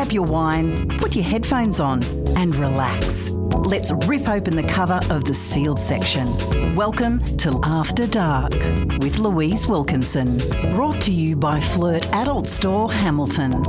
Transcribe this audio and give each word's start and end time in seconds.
grab 0.00 0.12
your 0.12 0.24
wine, 0.24 0.88
put 0.96 1.14
your 1.14 1.26
headphones 1.26 1.78
on, 1.78 2.02
and 2.34 2.56
relax. 2.56 3.32
Let's 3.66 3.92
rip 4.06 4.30
open 4.30 4.56
the 4.56 4.62
cover 4.62 4.98
of 5.10 5.26
the 5.26 5.34
sealed 5.34 5.78
section. 5.78 6.26
Welcome 6.74 7.18
to 7.36 7.60
After 7.64 8.06
Dark 8.06 8.54
with 9.02 9.18
Louise 9.18 9.66
Wilkinson. 9.68 10.38
Brought 10.74 11.02
to 11.02 11.12
you 11.12 11.36
by 11.36 11.60
Flirt 11.60 12.06
Adult 12.14 12.46
Store 12.46 12.90
Hamilton. 12.90 13.62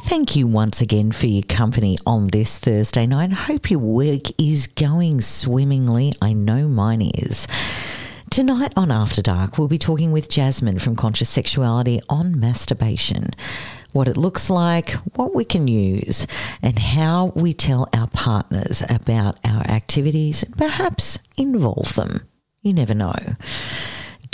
Thank 0.00 0.36
you 0.36 0.46
once 0.46 0.82
again 0.82 1.10
for 1.10 1.26
your 1.26 1.44
company 1.44 1.96
on 2.04 2.26
this 2.26 2.58
Thursday 2.58 3.06
night. 3.06 3.32
Hope 3.32 3.70
your 3.70 3.80
week 3.80 4.34
is 4.38 4.66
going 4.66 5.22
swimmingly. 5.22 6.12
I 6.20 6.34
know 6.34 6.68
mine 6.68 7.00
is. 7.00 7.48
Tonight 8.30 8.72
on 8.76 8.90
After 8.90 9.22
Dark, 9.22 9.56
we'll 9.56 9.68
be 9.68 9.78
talking 9.78 10.12
with 10.12 10.28
Jasmine 10.28 10.80
from 10.80 10.96
Conscious 10.96 11.30
Sexuality 11.30 12.02
on 12.10 12.38
masturbation, 12.38 13.28
what 13.94 14.08
it 14.08 14.16
looks 14.16 14.50
like, 14.50 14.90
what 15.16 15.34
we 15.34 15.44
can 15.44 15.68
use, 15.68 16.26
and 16.60 16.78
how 16.78 17.32
we 17.36 17.54
tell 17.54 17.88
our 17.94 18.08
partners 18.08 18.82
about 18.90 19.38
our 19.44 19.62
activities 19.62 20.42
and 20.42 20.56
perhaps 20.58 21.18
involve 21.38 21.94
them. 21.94 22.28
You 22.60 22.72
never 22.72 22.92
know. 22.94 23.14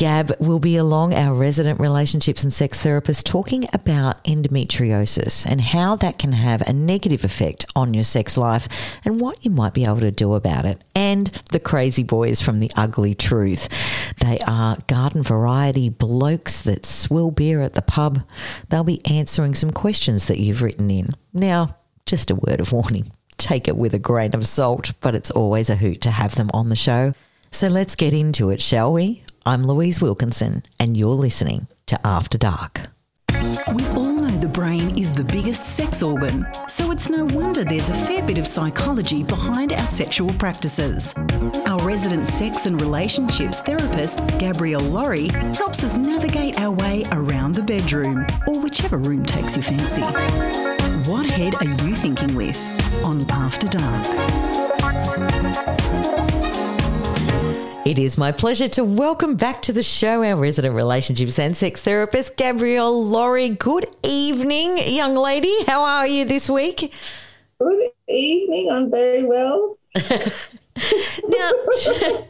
Gab 0.01 0.33
will 0.41 0.61
be 0.61 0.77
along, 0.77 1.13
our 1.13 1.35
resident 1.35 1.79
relationships 1.79 2.43
and 2.43 2.51
sex 2.51 2.83
therapist, 2.83 3.27
talking 3.27 3.67
about 3.75 4.25
endometriosis 4.25 5.45
and 5.45 5.61
how 5.61 5.95
that 5.97 6.19
can 6.19 6.33
have 6.33 6.63
a 6.63 6.73
negative 6.73 7.23
effect 7.23 7.67
on 7.77 7.93
your 7.93 8.03
sex 8.03 8.39
life 8.39 8.67
and 9.05 9.21
what 9.21 9.45
you 9.45 9.51
might 9.51 9.75
be 9.75 9.85
able 9.85 10.01
to 10.01 10.11
do 10.11 10.33
about 10.33 10.65
it. 10.65 10.83
And 10.95 11.27
the 11.51 11.61
crazy 11.61 12.03
boys 12.03 12.41
from 12.41 12.61
The 12.61 12.73
Ugly 12.77 13.17
Truth. 13.17 13.69
They 14.21 14.39
are 14.47 14.79
garden 14.87 15.23
variety 15.23 15.91
blokes 15.91 16.63
that 16.63 16.87
swill 16.87 17.31
beer 17.31 17.61
at 17.61 17.75
the 17.75 17.83
pub. 17.83 18.23
They'll 18.71 18.85
be 18.85 19.05
answering 19.05 19.55
some 19.55 19.71
questions 19.71 20.29
that 20.29 20.41
you've 20.41 20.63
written 20.63 20.91
in. 20.91 21.09
Now, 21.35 21.77
just 22.07 22.31
a 22.31 22.35
word 22.35 22.61
of 22.61 22.73
warning 22.73 23.13
take 23.37 23.69
it 23.69 23.77
with 23.77 23.93
a 23.93 23.99
grain 23.99 24.35
of 24.35 24.47
salt, 24.47 24.93
but 25.01 25.15
it's 25.15 25.31
always 25.31 25.69
a 25.69 25.77
hoot 25.77 26.01
to 26.01 26.11
have 26.11 26.37
them 26.37 26.49
on 26.55 26.71
the 26.71 26.77
show. 26.77 27.13
So 27.51 27.69
let's 27.69 27.97
get 27.97 28.15
into 28.15 28.49
it, 28.49 28.63
shall 28.63 28.95
we? 28.95 29.25
I'm 29.47 29.65
Louise 29.65 30.03
Wilkinson, 30.03 30.63
and 30.79 30.99
you're 30.99 31.15
listening 31.15 31.67
to 31.87 31.99
After 32.07 32.37
Dark. 32.37 32.83
We 33.75 33.87
all 33.89 34.13
know 34.13 34.37
the 34.39 34.51
brain 34.53 34.99
is 34.99 35.13
the 35.13 35.25
biggest 35.25 35.65
sex 35.65 36.03
organ, 36.03 36.47
so 36.69 36.91
it's 36.91 37.09
no 37.09 37.25
wonder 37.25 37.65
there's 37.65 37.89
a 37.89 37.95
fair 37.95 38.23
bit 38.23 38.37
of 38.37 38.47
psychology 38.47 39.23
behind 39.23 39.73
our 39.73 39.87
sexual 39.87 40.29
practices. 40.35 41.15
Our 41.65 41.81
resident 41.87 42.29
sex 42.29 42.67
and 42.67 42.79
relationships 42.83 43.63
therapist, 43.63 44.19
Gabrielle 44.39 44.83
Lawrie, 44.83 45.29
helps 45.57 45.83
us 45.85 45.97
navigate 45.97 46.61
our 46.61 46.73
way 46.73 47.05
around 47.11 47.55
the 47.55 47.63
bedroom, 47.63 48.27
or 48.47 48.61
whichever 48.61 48.99
room 48.99 49.25
takes 49.25 49.57
your 49.57 49.65
fancy. 49.65 50.03
What 51.11 51.25
head 51.25 51.55
are 51.55 51.87
you 51.87 51.97
thinking 51.97 52.35
with 52.35 52.59
on 53.07 53.25
After 53.31 53.69
Dark? 53.69 54.70
It 57.87 57.99
is 57.99 58.19
my 58.19 58.31
pleasure 58.31 58.69
to 58.69 58.85
welcome 58.85 59.37
back 59.37 59.63
to 59.63 59.73
the 59.73 59.83
show 59.83 60.23
our 60.23 60.37
resident 60.37 60.75
relationships 60.75 61.39
and 61.39 61.57
sex 61.57 61.81
therapist, 61.81 62.37
Gabrielle 62.37 63.03
Lawrie. 63.03 63.49
Good 63.49 63.87
evening, 64.03 64.77
young 64.85 65.15
lady. 65.15 65.65
How 65.65 65.83
are 65.83 66.07
you 66.07 66.27
this 66.27 66.51
week? 66.51 66.93
Good 67.59 67.91
evening. 68.07 68.71
I'm 68.71 68.91
very 68.91 69.25
well. 69.25 69.79
now, 69.97 70.11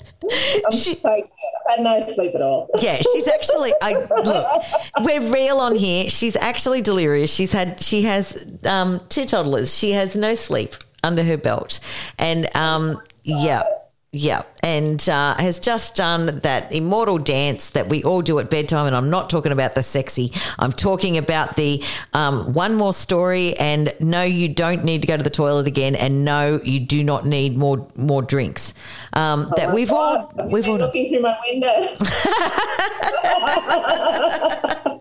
I'm 0.67 0.73
she, 0.73 0.95
so. 0.95 1.09
I 1.09 1.25
had 1.69 1.81
no 1.81 2.09
sleep 2.13 2.37
at 2.37 2.43
all. 2.43 2.69
yeah, 2.79 3.03
she's 3.13 3.27
actually. 3.27 3.73
I 3.83 3.95
look. 4.23 4.63
We're 5.01 5.33
real 5.33 5.59
on 5.59 5.75
here. 5.75 6.09
She's 6.09 6.37
actually 6.37 6.81
delirious. 6.81 7.35
She's 7.35 7.51
had. 7.51 7.83
She 7.83 8.03
has 8.03 8.47
um, 8.65 9.01
two 9.09 9.27
toddlers. 9.27 9.77
She 9.77 9.91
has 9.93 10.15
no 10.15 10.37
sleep 10.37 10.75
under 11.03 11.25
her 11.25 11.37
belt, 11.37 11.81
and 12.21 12.55
um, 12.57 13.01
yeah. 13.25 13.65
Yeah, 14.13 14.43
and 14.65 15.09
uh, 15.09 15.35
has 15.37 15.61
just 15.61 15.95
done 15.95 16.41
that 16.41 16.73
immortal 16.73 17.17
dance 17.17 17.71
that 17.71 17.89
we 17.89 18.03
all 18.03 18.23
do 18.23 18.41
at 18.41 18.51
bedtime. 18.51 18.89
And 18.89 18.97
I'm 18.97 19.09
not 19.09 19.31
talking 19.31 19.53
about 19.53 19.77
the 19.77 19.85
sexy. 19.85 20.33
I'm 20.59 20.73
talking 20.73 21.17
about 21.17 21.55
the 21.55 21.85
um, 22.13 22.53
one 22.53 22.75
more 22.75 22.93
story. 22.93 23.57
And 23.57 23.95
no, 24.01 24.23
you 24.23 24.49
don't 24.49 24.83
need 24.83 25.03
to 25.03 25.07
go 25.07 25.17
to 25.17 25.23
the 25.23 25.31
toilet 25.31 25.69
again. 25.69 25.95
And 25.95 26.25
no, 26.25 26.61
you 26.65 26.81
do 26.81 27.05
not 27.05 27.25
need 27.25 27.57
more 27.57 27.87
more 27.97 28.21
drinks. 28.21 28.75
Um, 29.13 29.47
oh 29.49 29.55
that 29.57 29.73
we've 29.73 29.91
God. 29.91 30.35
all 30.37 30.51
we've 30.53 30.69
all 30.69 30.79
looking 30.79 31.09
through 31.11 31.21
my 31.21 31.39
window. 31.47 31.97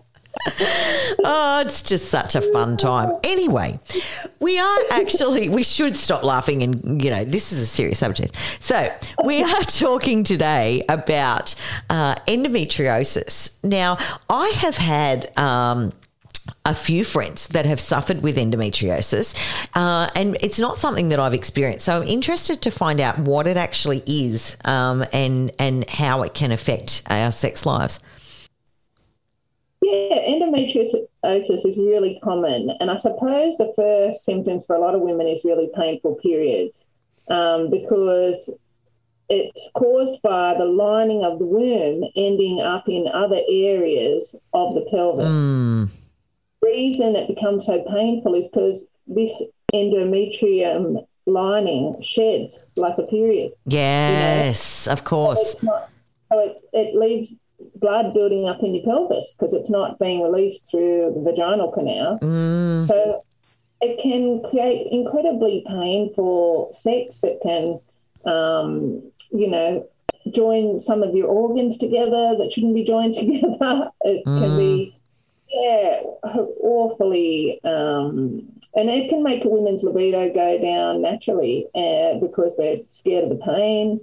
oh, 1.24 1.62
it's 1.64 1.82
just 1.82 2.06
such 2.06 2.34
a 2.34 2.40
fun 2.40 2.76
time. 2.76 3.12
Anyway, 3.24 3.78
we 4.38 4.58
are 4.58 4.78
actually, 4.90 5.48
we 5.48 5.62
should 5.62 5.96
stop 5.96 6.22
laughing 6.22 6.62
and, 6.62 7.02
you 7.02 7.10
know, 7.10 7.24
this 7.24 7.52
is 7.52 7.60
a 7.60 7.66
serious 7.66 7.98
subject. 7.98 8.36
So, 8.58 8.92
we 9.24 9.42
are 9.42 9.60
talking 9.62 10.24
today 10.24 10.82
about 10.88 11.54
uh, 11.88 12.14
endometriosis. 12.26 13.62
Now, 13.64 13.98
I 14.28 14.48
have 14.56 14.76
had, 14.76 15.36
um, 15.38 15.92
a 16.64 16.74
few 16.74 17.04
friends 17.04 17.48
that 17.48 17.64
have 17.64 17.80
suffered 17.80 18.22
with 18.22 18.36
endometriosis, 18.36 19.34
uh, 19.74 20.08
and 20.16 20.36
it's 20.40 20.58
not 20.58 20.78
something 20.78 21.10
that 21.10 21.20
I've 21.20 21.34
experienced. 21.34 21.84
So 21.84 22.00
I'm 22.00 22.08
interested 22.08 22.60
to 22.62 22.70
find 22.70 23.00
out 23.00 23.18
what 23.18 23.46
it 23.46 23.56
actually 23.56 24.02
is 24.06 24.56
um, 24.64 25.04
and 25.12 25.52
and 25.58 25.88
how 25.88 26.22
it 26.22 26.34
can 26.34 26.50
affect 26.50 27.02
our 27.08 27.30
sex 27.30 27.64
lives. 27.64 28.00
Yeah, 29.82 30.18
endometriosis 30.28 31.64
is 31.64 31.78
really 31.78 32.20
common. 32.22 32.70
And 32.80 32.90
I 32.90 32.96
suppose 32.96 33.56
the 33.56 33.72
first 33.74 34.24
symptoms 34.24 34.66
for 34.66 34.76
a 34.76 34.80
lot 34.80 34.94
of 34.94 35.00
women 35.00 35.26
is 35.26 35.44
really 35.44 35.70
painful 35.74 36.16
periods 36.16 36.84
um, 37.28 37.70
because 37.70 38.50
it's 39.30 39.70
caused 39.74 40.20
by 40.22 40.54
the 40.58 40.64
lining 40.64 41.24
of 41.24 41.38
the 41.38 41.46
womb 41.46 42.04
ending 42.16 42.60
up 42.60 42.88
in 42.88 43.08
other 43.08 43.40
areas 43.48 44.34
of 44.52 44.74
the 44.74 44.82
pelvis. 44.90 45.26
Mm. 45.26 45.88
The 46.60 46.66
reason 46.66 47.16
it 47.16 47.28
becomes 47.28 47.64
so 47.64 47.82
painful 47.88 48.34
is 48.34 48.50
because 48.50 48.84
this 49.06 49.32
endometrium 49.72 51.06
lining 51.26 51.96
sheds 52.02 52.66
like 52.76 52.98
a 52.98 53.04
period. 53.04 53.52
Yes, 53.64 54.86
you 54.86 54.90
know? 54.90 54.92
of 54.92 55.04
course. 55.04 55.58
So, 55.58 55.66
not, 55.66 55.90
so 56.32 56.38
it, 56.40 56.62
it 56.72 56.94
leaves 56.96 57.32
blood 57.80 58.12
building 58.12 58.48
up 58.48 58.62
in 58.62 58.74
your 58.74 58.84
pelvis 58.84 59.34
because 59.38 59.54
it's 59.54 59.70
not 59.70 59.98
being 59.98 60.22
released 60.22 60.70
through 60.70 61.12
the 61.14 61.22
vaginal 61.22 61.72
canal. 61.72 62.18
Mm. 62.20 62.86
So 62.86 63.24
it 63.80 64.00
can 64.00 64.42
create 64.48 64.88
incredibly 64.90 65.64
painful 65.66 66.70
sex. 66.72 67.20
It 67.22 67.40
can, 67.42 67.80
um, 68.24 69.02
you 69.30 69.48
know, 69.48 69.88
join 70.30 70.78
some 70.80 71.02
of 71.02 71.14
your 71.14 71.28
organs 71.28 71.78
together 71.78 72.36
that 72.38 72.50
shouldn't 72.52 72.74
be 72.74 72.84
joined 72.84 73.14
together. 73.14 73.90
It 74.02 74.24
mm. 74.26 74.40
can 74.40 74.56
be, 74.58 74.96
yeah, 75.48 76.00
awfully, 76.60 77.60
um, 77.64 78.46
and 78.74 78.88
it 78.88 79.08
can 79.08 79.22
make 79.22 79.44
a 79.44 79.48
woman's 79.48 79.82
libido 79.82 80.32
go 80.32 80.60
down 80.60 81.02
naturally 81.02 81.66
uh, 81.74 82.18
because 82.20 82.56
they're 82.56 82.78
scared 82.90 83.24
of 83.24 83.30
the 83.30 83.44
pain. 83.44 84.00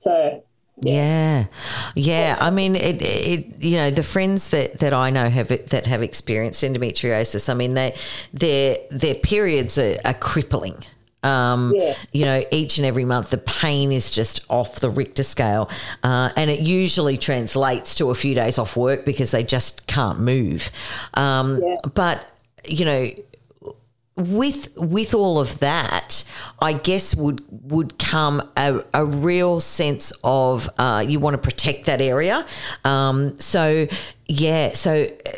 So 0.00 0.44
yeah. 0.80 1.46
yeah, 1.94 2.36
I 2.40 2.50
mean, 2.50 2.76
it, 2.76 3.00
it. 3.00 3.62
You 3.62 3.76
know, 3.76 3.90
the 3.90 4.02
friends 4.02 4.50
that, 4.50 4.78
that 4.80 4.92
I 4.92 5.10
know 5.10 5.28
have 5.28 5.48
that 5.48 5.86
have 5.86 6.02
experienced 6.02 6.62
endometriosis. 6.62 7.48
I 7.48 7.54
mean, 7.54 7.74
they 7.74 7.94
their 8.32 8.76
their 8.90 9.14
periods 9.14 9.78
are, 9.78 9.96
are 10.04 10.14
crippling. 10.14 10.84
Um, 11.22 11.72
yeah. 11.74 11.96
You 12.12 12.24
know, 12.24 12.44
each 12.52 12.78
and 12.78 12.86
every 12.86 13.04
month, 13.04 13.30
the 13.30 13.38
pain 13.38 13.90
is 13.90 14.10
just 14.10 14.44
off 14.48 14.78
the 14.80 14.90
Richter 14.90 15.24
scale. 15.24 15.68
Uh, 16.02 16.30
and 16.36 16.50
it 16.50 16.60
usually 16.60 17.18
translates 17.18 17.96
to 17.96 18.10
a 18.10 18.14
few 18.14 18.34
days 18.34 18.58
off 18.58 18.76
work 18.76 19.04
because 19.04 19.32
they 19.32 19.42
just 19.42 19.86
can't 19.86 20.20
move. 20.20 20.70
Um, 21.14 21.60
yeah. 21.64 21.76
But, 21.94 22.24
you 22.64 22.84
know, 22.84 23.10
with 24.16 24.74
with 24.76 25.14
all 25.14 25.38
of 25.38 25.58
that, 25.60 26.24
I 26.60 26.72
guess 26.72 27.14
would 27.14 27.42
would 27.50 27.98
come 27.98 28.42
a, 28.56 28.82
a 28.94 29.04
real 29.04 29.60
sense 29.60 30.12
of 30.24 30.70
uh, 30.78 31.04
you 31.06 31.20
want 31.20 31.34
to 31.34 31.38
protect 31.38 31.86
that 31.86 32.00
area. 32.00 32.46
Um, 32.84 33.38
so 33.38 33.86
yeah, 34.26 34.72
so 34.72 35.04
uh, 35.04 35.30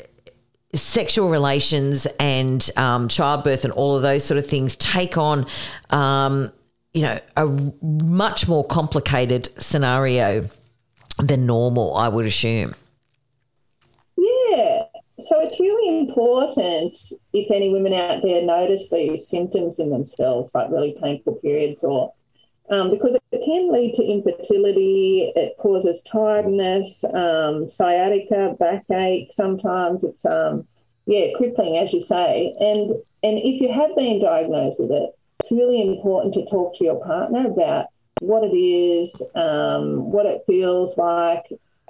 sexual 0.74 1.28
relations 1.28 2.06
and 2.20 2.70
um, 2.76 3.08
childbirth 3.08 3.64
and 3.64 3.72
all 3.72 3.96
of 3.96 4.02
those 4.02 4.24
sort 4.24 4.38
of 4.38 4.46
things 4.46 4.76
take 4.76 5.18
on. 5.18 5.46
Um, 5.90 6.50
you 6.94 7.02
know, 7.02 7.18
a 7.36 7.46
much 7.82 8.48
more 8.48 8.64
complicated 8.64 9.48
scenario 9.60 10.46
than 11.18 11.46
normal, 11.46 11.96
I 11.96 12.08
would 12.08 12.26
assume. 12.26 12.74
So 15.28 15.38
it's 15.40 15.60
really 15.60 15.98
important 15.98 16.96
if 17.34 17.50
any 17.50 17.70
women 17.70 17.92
out 17.92 18.22
there 18.22 18.42
notice 18.42 18.88
these 18.88 19.28
symptoms 19.28 19.78
in 19.78 19.90
themselves, 19.90 20.54
like 20.54 20.70
really 20.70 20.96
painful 21.02 21.34
periods, 21.34 21.84
or 21.84 22.14
um, 22.70 22.90
because 22.90 23.14
it 23.14 23.44
can 23.44 23.70
lead 23.70 23.92
to 23.96 24.02
infertility, 24.02 25.30
it 25.36 25.52
causes 25.58 26.00
tiredness, 26.00 27.04
um, 27.12 27.68
sciatica, 27.68 28.56
backache. 28.58 29.28
Sometimes 29.34 30.02
it's 30.02 30.24
um, 30.24 30.66
yeah, 31.04 31.26
crippling, 31.36 31.76
as 31.76 31.92
you 31.92 32.00
say. 32.00 32.54
And 32.58 32.92
and 33.22 33.38
if 33.38 33.60
you 33.60 33.70
have 33.70 33.94
been 33.94 34.22
diagnosed 34.22 34.80
with 34.80 34.90
it, 34.90 35.10
it's 35.40 35.52
really 35.52 35.82
important 35.82 36.32
to 36.34 36.46
talk 36.46 36.74
to 36.76 36.84
your 36.84 37.04
partner 37.04 37.46
about 37.46 37.88
what 38.20 38.44
it 38.44 38.56
is, 38.56 39.20
um, 39.34 40.10
what 40.10 40.24
it 40.24 40.44
feels 40.46 40.96
like, 40.96 41.44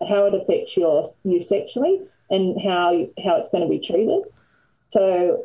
how 0.08 0.26
it 0.26 0.34
affects 0.34 0.76
your 0.76 1.06
you 1.22 1.40
sexually, 1.40 2.00
and 2.30 2.60
how 2.60 3.06
how 3.24 3.36
it's 3.36 3.50
going 3.50 3.62
to 3.64 3.68
be 3.68 3.80
treated. 3.80 4.22
So 4.90 5.44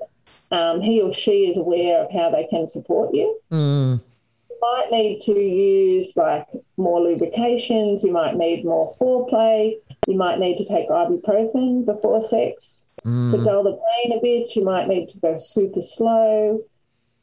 um, 0.51 0.81
he 0.81 1.01
or 1.01 1.13
she 1.13 1.49
is 1.49 1.57
aware 1.57 2.03
of 2.03 2.11
how 2.11 2.29
they 2.31 2.45
can 2.45 2.67
support 2.67 3.13
you. 3.13 3.39
Mm. 3.51 4.01
You 4.49 4.57
might 4.61 4.91
need 4.91 5.19
to 5.21 5.33
use 5.33 6.15
like 6.15 6.47
more 6.77 7.01
lubrications. 7.01 8.03
You 8.03 8.13
might 8.13 8.35
need 8.35 8.63
more 8.63 8.95
foreplay. 8.99 9.75
You 10.07 10.15
might 10.15 10.39
need 10.39 10.57
to 10.57 10.65
take 10.65 10.89
ibuprofen 10.89 11.85
before 11.85 12.21
sex 12.23 12.79
Mm. 13.05 13.31
to 13.31 13.43
dull 13.43 13.63
the 13.63 13.71
pain 13.71 14.17
a 14.17 14.21
bit. 14.21 14.55
You 14.55 14.63
might 14.63 14.87
need 14.87 15.09
to 15.09 15.19
go 15.19 15.35
super 15.37 15.81
slow. 15.81 16.61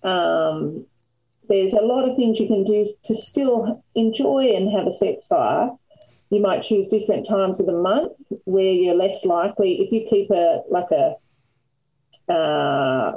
Um, 0.02 0.84
there's 1.48 1.72
a 1.72 1.80
lot 1.80 2.06
of 2.06 2.16
things 2.16 2.38
you 2.38 2.46
can 2.46 2.64
do 2.64 2.86
to 3.04 3.14
still 3.16 3.82
enjoy 3.94 4.54
and 4.54 4.70
have 4.72 4.86
a 4.86 4.92
sex 4.92 5.30
life. 5.30 5.70
You 6.30 6.40
might 6.40 6.62
choose 6.62 6.86
different 6.86 7.26
times 7.26 7.58
of 7.60 7.66
the 7.66 7.72
month 7.72 8.12
where 8.44 8.70
you're 8.70 8.94
less 8.94 9.24
likely. 9.24 9.82
If 9.82 9.92
you 9.92 10.06
keep 10.08 10.30
a 10.30 10.62
like 10.68 10.90
a 10.92 12.32
uh, 12.32 13.16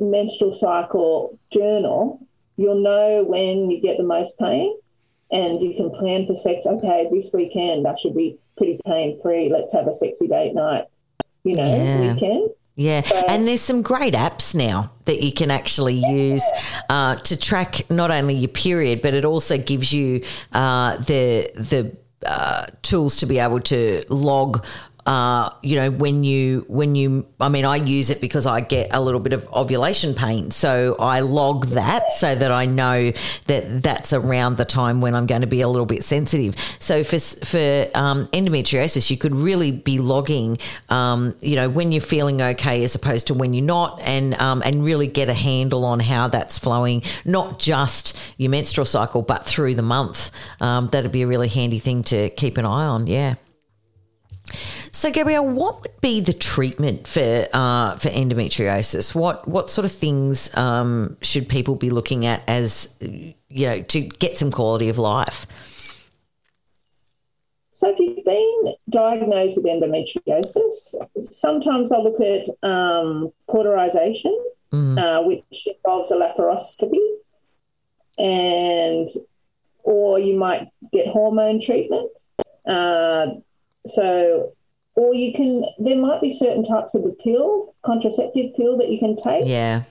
menstrual 0.00 0.52
cycle 0.52 1.38
journal, 1.52 2.26
you'll 2.56 2.82
know 2.82 3.24
when 3.24 3.70
you 3.70 3.80
get 3.80 3.96
the 3.96 4.02
most 4.02 4.38
pain, 4.38 4.76
and 5.30 5.62
you 5.62 5.74
can 5.74 5.90
plan 5.90 6.26
for 6.26 6.34
sex. 6.34 6.66
Okay, 6.66 7.08
this 7.12 7.30
weekend 7.32 7.86
I 7.86 7.94
should 7.94 8.16
be 8.16 8.38
pretty 8.56 8.80
pain 8.84 9.20
free. 9.22 9.48
Let's 9.48 9.72
have 9.72 9.86
a 9.86 9.94
sexy 9.94 10.26
date 10.26 10.54
night. 10.54 10.86
You 11.44 11.56
know, 11.56 11.64
Yeah. 11.64 12.12
weekend. 12.14 12.50
Yeah, 12.74 13.02
and 13.28 13.46
there's 13.46 13.60
some 13.60 13.82
great 13.82 14.14
apps 14.14 14.54
now 14.54 14.92
that 15.04 15.22
you 15.22 15.30
can 15.30 15.50
actually 15.50 15.94
use 15.94 16.42
uh, 16.88 17.16
to 17.16 17.38
track 17.38 17.82
not 17.90 18.10
only 18.10 18.34
your 18.34 18.48
period, 18.48 19.02
but 19.02 19.12
it 19.12 19.26
also 19.26 19.58
gives 19.58 19.92
you 19.92 20.22
uh, 20.52 20.96
the 20.96 21.50
the 21.54 21.94
uh, 22.26 22.66
tools 22.82 23.16
to 23.18 23.26
be 23.26 23.38
able 23.38 23.60
to 23.60 24.04
log. 24.08 24.64
Uh, 25.04 25.50
you 25.62 25.74
know 25.74 25.90
when 25.90 26.22
you 26.22 26.64
when 26.68 26.94
you 26.94 27.26
I 27.40 27.48
mean 27.48 27.64
I 27.64 27.74
use 27.74 28.08
it 28.08 28.20
because 28.20 28.46
I 28.46 28.60
get 28.60 28.94
a 28.94 29.00
little 29.00 29.18
bit 29.18 29.32
of 29.32 29.48
ovulation 29.52 30.14
pain. 30.14 30.52
So 30.52 30.94
I 31.00 31.20
log 31.20 31.66
that 31.68 32.12
so 32.12 32.36
that 32.36 32.52
I 32.52 32.66
know 32.66 33.10
that 33.48 33.82
that's 33.82 34.12
around 34.12 34.58
the 34.58 34.64
time 34.64 35.00
when 35.00 35.16
I'm 35.16 35.26
going 35.26 35.40
to 35.40 35.48
be 35.48 35.60
a 35.60 35.66
little 35.66 35.86
bit 35.86 36.04
sensitive. 36.04 36.54
So 36.78 37.02
for 37.02 37.18
for 37.18 37.88
um, 37.96 38.26
endometriosis 38.28 39.10
you 39.10 39.16
could 39.16 39.34
really 39.34 39.72
be 39.72 39.98
logging 39.98 40.58
um, 40.88 41.34
you 41.40 41.56
know 41.56 41.68
when 41.68 41.90
you're 41.90 42.00
feeling 42.00 42.40
okay 42.40 42.84
as 42.84 42.94
opposed 42.94 43.26
to 43.26 43.34
when 43.34 43.54
you're 43.54 43.66
not 43.66 44.00
and 44.02 44.34
um, 44.34 44.62
and 44.64 44.84
really 44.84 45.08
get 45.08 45.28
a 45.28 45.34
handle 45.34 45.84
on 45.84 45.98
how 45.98 46.28
that's 46.28 46.58
flowing 46.58 47.02
not 47.24 47.58
just 47.58 48.16
your 48.36 48.50
menstrual 48.50 48.86
cycle 48.86 49.22
but 49.22 49.44
through 49.44 49.74
the 49.74 49.82
month. 49.82 50.30
Um, 50.60 50.86
that'd 50.88 51.10
be 51.10 51.22
a 51.22 51.26
really 51.26 51.48
handy 51.48 51.80
thing 51.80 52.04
to 52.04 52.30
keep 52.30 52.56
an 52.56 52.64
eye 52.64 52.86
on 52.86 53.08
yeah 53.08 53.34
so, 54.94 55.10
Gabrielle, 55.10 55.48
what 55.48 55.80
would 55.80 56.00
be 56.02 56.20
the 56.20 56.34
treatment 56.34 57.06
for 57.06 57.46
uh, 57.54 57.96
for 57.96 58.10
endometriosis? 58.10 59.14
What 59.14 59.48
what 59.48 59.70
sort 59.70 59.86
of 59.86 59.92
things 59.92 60.54
um, 60.56 61.16
should 61.22 61.48
people 61.48 61.76
be 61.76 61.88
looking 61.88 62.26
at 62.26 62.42
as 62.46 62.96
you 63.00 63.34
know 63.66 63.80
to 63.82 64.00
get 64.00 64.36
some 64.36 64.50
quality 64.50 64.90
of 64.90 64.98
life? 64.98 65.46
So, 67.72 67.88
if 67.88 67.98
you've 67.98 68.24
been 68.24 68.74
diagnosed 68.90 69.56
with 69.56 69.64
endometriosis, 69.64 71.32
sometimes 71.32 71.88
they'll 71.88 72.04
look 72.04 72.20
at 72.20 72.48
um, 72.62 73.32
cauterization, 73.48 74.38
uh, 74.72 75.22
which 75.22 75.66
involves 75.66 76.10
a 76.10 76.16
laparoscopy, 76.16 77.00
and 78.18 79.08
or 79.84 80.18
you 80.18 80.36
might 80.36 80.68
get 80.92 81.08
hormone 81.08 81.60
treatment. 81.60 82.10
Uh, 82.66 83.26
so, 83.86 84.52
or 84.94 85.14
you 85.14 85.32
can, 85.32 85.64
there 85.78 85.96
might 85.96 86.20
be 86.20 86.32
certain 86.32 86.62
types 86.64 86.94
of 86.94 87.02
the 87.02 87.16
pill, 87.22 87.74
contraceptive 87.84 88.54
pill 88.56 88.76
that 88.78 88.90
you 88.90 88.98
can 88.98 89.16
take, 89.16 89.46
Yeah, 89.46 89.82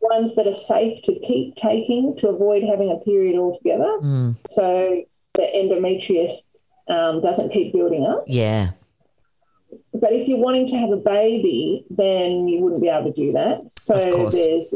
ones 0.00 0.34
that 0.34 0.46
are 0.46 0.54
safe 0.54 1.00
to 1.02 1.18
keep 1.20 1.54
taking 1.56 2.16
to 2.16 2.28
avoid 2.28 2.62
having 2.64 2.90
a 2.90 2.96
period 3.04 3.38
altogether. 3.38 3.98
So 4.50 5.02
the 5.34 5.42
endometrius 5.42 6.32
um, 6.88 7.20
doesn't 7.22 7.52
keep 7.52 7.72
building 7.72 8.04
up. 8.06 8.24
yeah, 8.26 8.70
But 9.94 10.12
if 10.12 10.26
you're 10.28 10.38
wanting 10.38 10.66
to 10.68 10.78
have 10.78 10.90
a 10.90 10.96
baby, 10.96 11.84
then 11.90 12.48
you 12.48 12.60
wouldn't 12.62 12.82
be 12.82 12.88
able 12.88 13.12
to 13.12 13.12
do 13.12 13.32
that. 13.32 13.60
So 13.80 13.94
there's, 14.30 14.74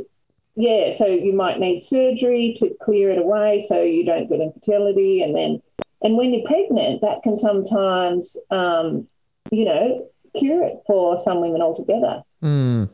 yeah, 0.54 0.96
so 0.96 1.06
you 1.06 1.32
might 1.32 1.58
need 1.58 1.82
surgery 1.82 2.54
to 2.58 2.74
clear 2.80 3.10
it 3.10 3.18
away 3.18 3.64
so 3.66 3.82
you 3.82 4.04
don't 4.06 4.28
get 4.28 4.40
infertility. 4.40 5.22
And 5.22 5.34
then, 5.34 5.60
and 6.02 6.16
when 6.16 6.32
you're 6.32 6.46
pregnant, 6.46 7.00
that 7.00 7.22
can 7.22 7.36
sometimes, 7.36 8.36
um, 8.50 9.08
you 9.50 9.64
know, 9.64 10.08
cure 10.38 10.64
it 10.64 10.76
for 10.86 11.18
some 11.18 11.40
women 11.40 11.62
altogether. 11.62 12.22
mm. 12.42 12.88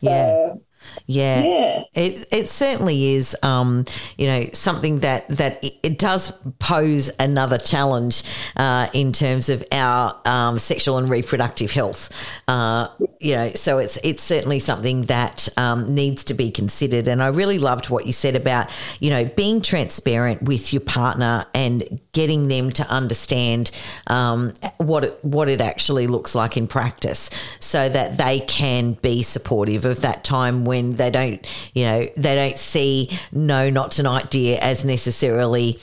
yeah, 0.00 0.50
So, 0.50 0.62
yeah. 1.06 1.42
yeah. 1.42 1.82
It 1.94 2.26
it 2.32 2.48
certainly 2.48 3.14
is, 3.14 3.36
um, 3.42 3.84
you 4.18 4.26
know, 4.26 4.46
something 4.52 5.00
that 5.00 5.28
that 5.28 5.62
it, 5.62 5.74
it 5.82 5.98
does 5.98 6.32
pose 6.58 7.10
another 7.20 7.58
challenge 7.58 8.22
uh, 8.56 8.88
in 8.92 9.12
terms 9.12 9.48
of 9.48 9.64
our 9.72 10.20
um, 10.24 10.58
sexual 10.58 10.98
and 10.98 11.08
reproductive 11.08 11.70
health. 11.72 12.10
Uh, 12.48 12.88
you 13.20 13.34
know, 13.34 13.52
so 13.54 13.78
it's 13.78 13.98
it's 14.02 14.22
certainly 14.22 14.58
something 14.58 15.02
that 15.02 15.48
um, 15.56 15.94
needs 15.94 16.24
to 16.24 16.34
be 16.34 16.50
considered. 16.50 17.08
And 17.08 17.22
I 17.22 17.28
really 17.28 17.58
loved 17.58 17.88
what 17.88 18.06
you 18.06 18.12
said 18.12 18.36
about 18.36 18.68
you 19.00 19.10
know 19.10 19.24
being 19.24 19.60
transparent 19.60 20.42
with 20.42 20.72
your 20.72 20.82
partner 20.82 21.46
and 21.54 22.00
getting 22.12 22.48
them 22.48 22.70
to 22.72 22.88
understand 22.90 23.70
um, 24.08 24.52
what 24.78 25.04
it, 25.04 25.24
what 25.24 25.48
it 25.48 25.60
actually 25.60 26.06
looks 26.06 26.34
like 26.34 26.56
in 26.56 26.66
practice, 26.66 27.30
so 27.60 27.88
that 27.88 28.18
they 28.18 28.40
can 28.40 28.92
be 28.94 29.22
supportive 29.22 29.84
of 29.84 30.00
that 30.02 30.24
time 30.24 30.64
when 30.64 30.75
they 30.82 31.10
don't, 31.10 31.46
you 31.74 31.84
know, 31.84 32.08
they 32.16 32.34
don't 32.34 32.58
see 32.58 33.10
no, 33.32 33.70
not 33.70 33.90
tonight, 33.90 34.30
dear, 34.30 34.58
as 34.60 34.84
necessarily 34.84 35.78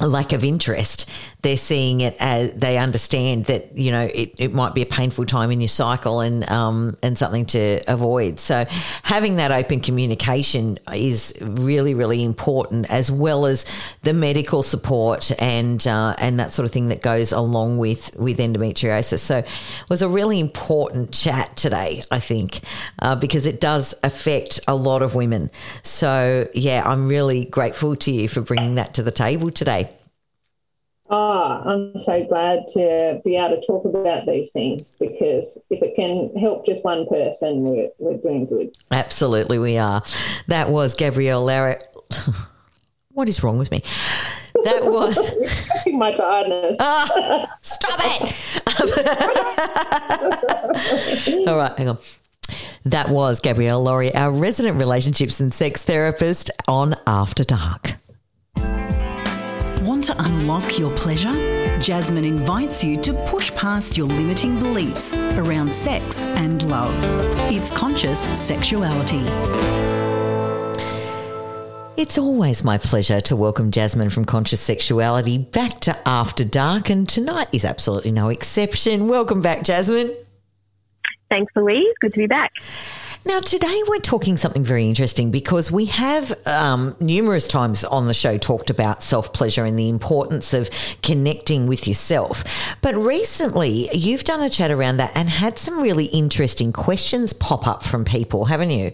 a 0.00 0.08
lack 0.08 0.32
of 0.32 0.44
interest. 0.44 1.08
They're 1.46 1.56
seeing 1.56 2.00
it 2.00 2.16
as 2.18 2.52
they 2.54 2.76
understand 2.76 3.44
that 3.44 3.78
you 3.78 3.92
know 3.92 4.10
it, 4.12 4.34
it 4.36 4.52
might 4.52 4.74
be 4.74 4.82
a 4.82 4.86
painful 4.86 5.26
time 5.26 5.52
in 5.52 5.60
your 5.60 5.68
cycle 5.68 6.18
and 6.18 6.42
um, 6.50 6.96
and 7.04 7.16
something 7.16 7.46
to 7.46 7.82
avoid. 7.86 8.40
So 8.40 8.64
having 9.04 9.36
that 9.36 9.52
open 9.52 9.78
communication 9.78 10.80
is 10.92 11.32
really 11.40 11.94
really 11.94 12.24
important, 12.24 12.90
as 12.90 13.12
well 13.12 13.46
as 13.46 13.64
the 14.02 14.12
medical 14.12 14.64
support 14.64 15.30
and 15.40 15.86
uh, 15.86 16.16
and 16.18 16.40
that 16.40 16.50
sort 16.52 16.66
of 16.66 16.72
thing 16.72 16.88
that 16.88 17.00
goes 17.00 17.30
along 17.30 17.78
with 17.78 18.18
with 18.18 18.38
endometriosis. 18.38 19.20
So 19.20 19.38
it 19.38 19.46
was 19.88 20.02
a 20.02 20.08
really 20.08 20.40
important 20.40 21.12
chat 21.12 21.56
today, 21.56 22.02
I 22.10 22.18
think, 22.18 22.58
uh, 22.98 23.14
because 23.14 23.46
it 23.46 23.60
does 23.60 23.94
affect 24.02 24.58
a 24.66 24.74
lot 24.74 25.00
of 25.00 25.14
women. 25.14 25.52
So 25.84 26.48
yeah, 26.54 26.82
I'm 26.84 27.06
really 27.06 27.44
grateful 27.44 27.94
to 27.94 28.10
you 28.10 28.28
for 28.28 28.40
bringing 28.40 28.74
that 28.74 28.94
to 28.94 29.04
the 29.04 29.12
table 29.12 29.52
today. 29.52 29.88
Oh, 31.66 31.92
I'm 31.94 32.00
so 32.00 32.24
glad 32.24 32.66
to 32.74 33.20
be 33.24 33.36
able 33.36 33.56
to 33.60 33.66
talk 33.66 33.84
about 33.84 34.26
these 34.26 34.50
things 34.50 34.96
because 35.00 35.58
if 35.70 35.82
it 35.82 35.94
can 35.96 36.34
help 36.40 36.64
just 36.64 36.84
one 36.84 37.06
person, 37.06 37.62
we're, 37.62 37.88
we're 37.98 38.18
doing 38.18 38.46
good. 38.46 38.76
Absolutely, 38.90 39.58
we 39.58 39.76
are. 39.76 40.02
That 40.46 40.70
was 40.70 40.94
Gabrielle 40.94 41.44
Lara. 41.44 41.78
What 43.12 43.28
is 43.30 43.42
wrong 43.42 43.56
with 43.56 43.70
me? 43.70 43.82
That 44.64 44.84
was. 44.84 45.16
My 45.86 46.12
tiredness. 46.12 46.76
Ah, 46.78 47.56
stop 47.62 47.98
it! 48.04 48.34
All 51.48 51.56
right, 51.56 51.78
hang 51.78 51.88
on. 51.88 51.98
That 52.84 53.08
was 53.08 53.40
Gabrielle 53.40 53.82
Lawrie, 53.82 54.14
our 54.14 54.30
resident 54.30 54.76
relationships 54.76 55.40
and 55.40 55.54
sex 55.54 55.82
therapist 55.82 56.50
on 56.68 56.94
After 57.06 57.42
Dark. 57.42 57.94
Want 60.06 60.18
to 60.18 60.24
unlock 60.24 60.78
your 60.78 60.94
pleasure? 60.94 61.32
Jasmine 61.80 62.24
invites 62.24 62.84
you 62.84 62.96
to 62.98 63.12
push 63.26 63.52
past 63.54 63.96
your 63.96 64.06
limiting 64.06 64.56
beliefs 64.58 65.12
around 65.14 65.72
sex 65.72 66.22
and 66.22 66.68
love. 66.70 66.94
It's 67.50 67.72
conscious 67.76 68.20
sexuality. 68.38 69.24
It's 72.00 72.18
always 72.18 72.62
my 72.62 72.78
pleasure 72.78 73.20
to 73.22 73.34
welcome 73.34 73.72
Jasmine 73.72 74.10
from 74.10 74.24
Conscious 74.24 74.60
Sexuality 74.60 75.38
back 75.38 75.80
to 75.80 75.96
After 76.06 76.44
Dark, 76.44 76.88
and 76.88 77.08
tonight 77.08 77.48
is 77.52 77.64
absolutely 77.64 78.12
no 78.12 78.28
exception. 78.28 79.08
Welcome 79.08 79.40
back, 79.40 79.64
Jasmine. 79.64 80.14
Thanks, 81.30 81.52
Louise. 81.56 81.94
Good 82.00 82.12
to 82.12 82.18
be 82.18 82.26
back. 82.26 82.52
Now, 83.26 83.40
today 83.40 83.82
we're 83.88 83.98
talking 83.98 84.36
something 84.36 84.64
very 84.64 84.84
interesting 84.86 85.32
because 85.32 85.72
we 85.72 85.86
have 85.86 86.32
um, 86.46 86.94
numerous 87.00 87.48
times 87.48 87.82
on 87.82 88.06
the 88.06 88.14
show 88.14 88.38
talked 88.38 88.70
about 88.70 89.02
self 89.02 89.32
pleasure 89.32 89.64
and 89.64 89.76
the 89.76 89.88
importance 89.88 90.54
of 90.54 90.70
connecting 91.02 91.66
with 91.66 91.88
yourself. 91.88 92.44
But 92.82 92.94
recently, 92.94 93.88
you've 93.92 94.22
done 94.22 94.42
a 94.42 94.48
chat 94.48 94.70
around 94.70 94.98
that 94.98 95.10
and 95.16 95.28
had 95.28 95.58
some 95.58 95.82
really 95.82 96.04
interesting 96.04 96.72
questions 96.72 97.32
pop 97.32 97.66
up 97.66 97.82
from 97.82 98.04
people, 98.04 98.44
haven't 98.44 98.70
you? 98.70 98.92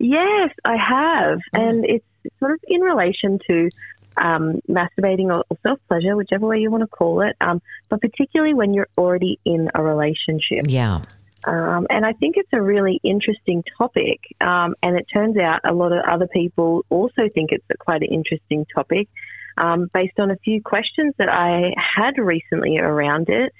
Yes, 0.00 0.50
I 0.64 0.76
have. 0.76 1.38
And 1.52 1.84
it's 1.84 2.04
sort 2.40 2.50
of 2.50 2.60
in 2.66 2.80
relation 2.80 3.38
to 3.46 3.70
um, 4.16 4.60
masturbating 4.68 5.26
or, 5.26 5.44
or 5.48 5.56
self 5.62 5.78
pleasure, 5.86 6.16
whichever 6.16 6.48
way 6.48 6.58
you 6.58 6.72
want 6.72 6.82
to 6.82 6.88
call 6.88 7.20
it, 7.20 7.36
um, 7.40 7.62
but 7.88 8.00
particularly 8.00 8.52
when 8.52 8.74
you're 8.74 8.88
already 8.98 9.38
in 9.44 9.70
a 9.76 9.80
relationship. 9.80 10.62
Yeah. 10.64 11.02
Um, 11.44 11.86
and 11.90 12.06
I 12.06 12.12
think 12.12 12.36
it's 12.36 12.52
a 12.52 12.62
really 12.62 13.00
interesting 13.02 13.64
topic. 13.76 14.20
Um, 14.40 14.74
and 14.82 14.96
it 14.96 15.06
turns 15.12 15.36
out 15.36 15.60
a 15.64 15.72
lot 15.72 15.92
of 15.92 16.04
other 16.08 16.28
people 16.28 16.84
also 16.88 17.28
think 17.34 17.50
it's 17.52 17.64
quite 17.80 18.02
an 18.02 18.12
interesting 18.12 18.66
topic 18.74 19.08
um, 19.56 19.88
based 19.92 20.18
on 20.18 20.30
a 20.30 20.36
few 20.36 20.62
questions 20.62 21.14
that 21.18 21.28
I 21.28 21.74
had 21.76 22.18
recently 22.18 22.78
around 22.78 23.28
it. 23.28 23.52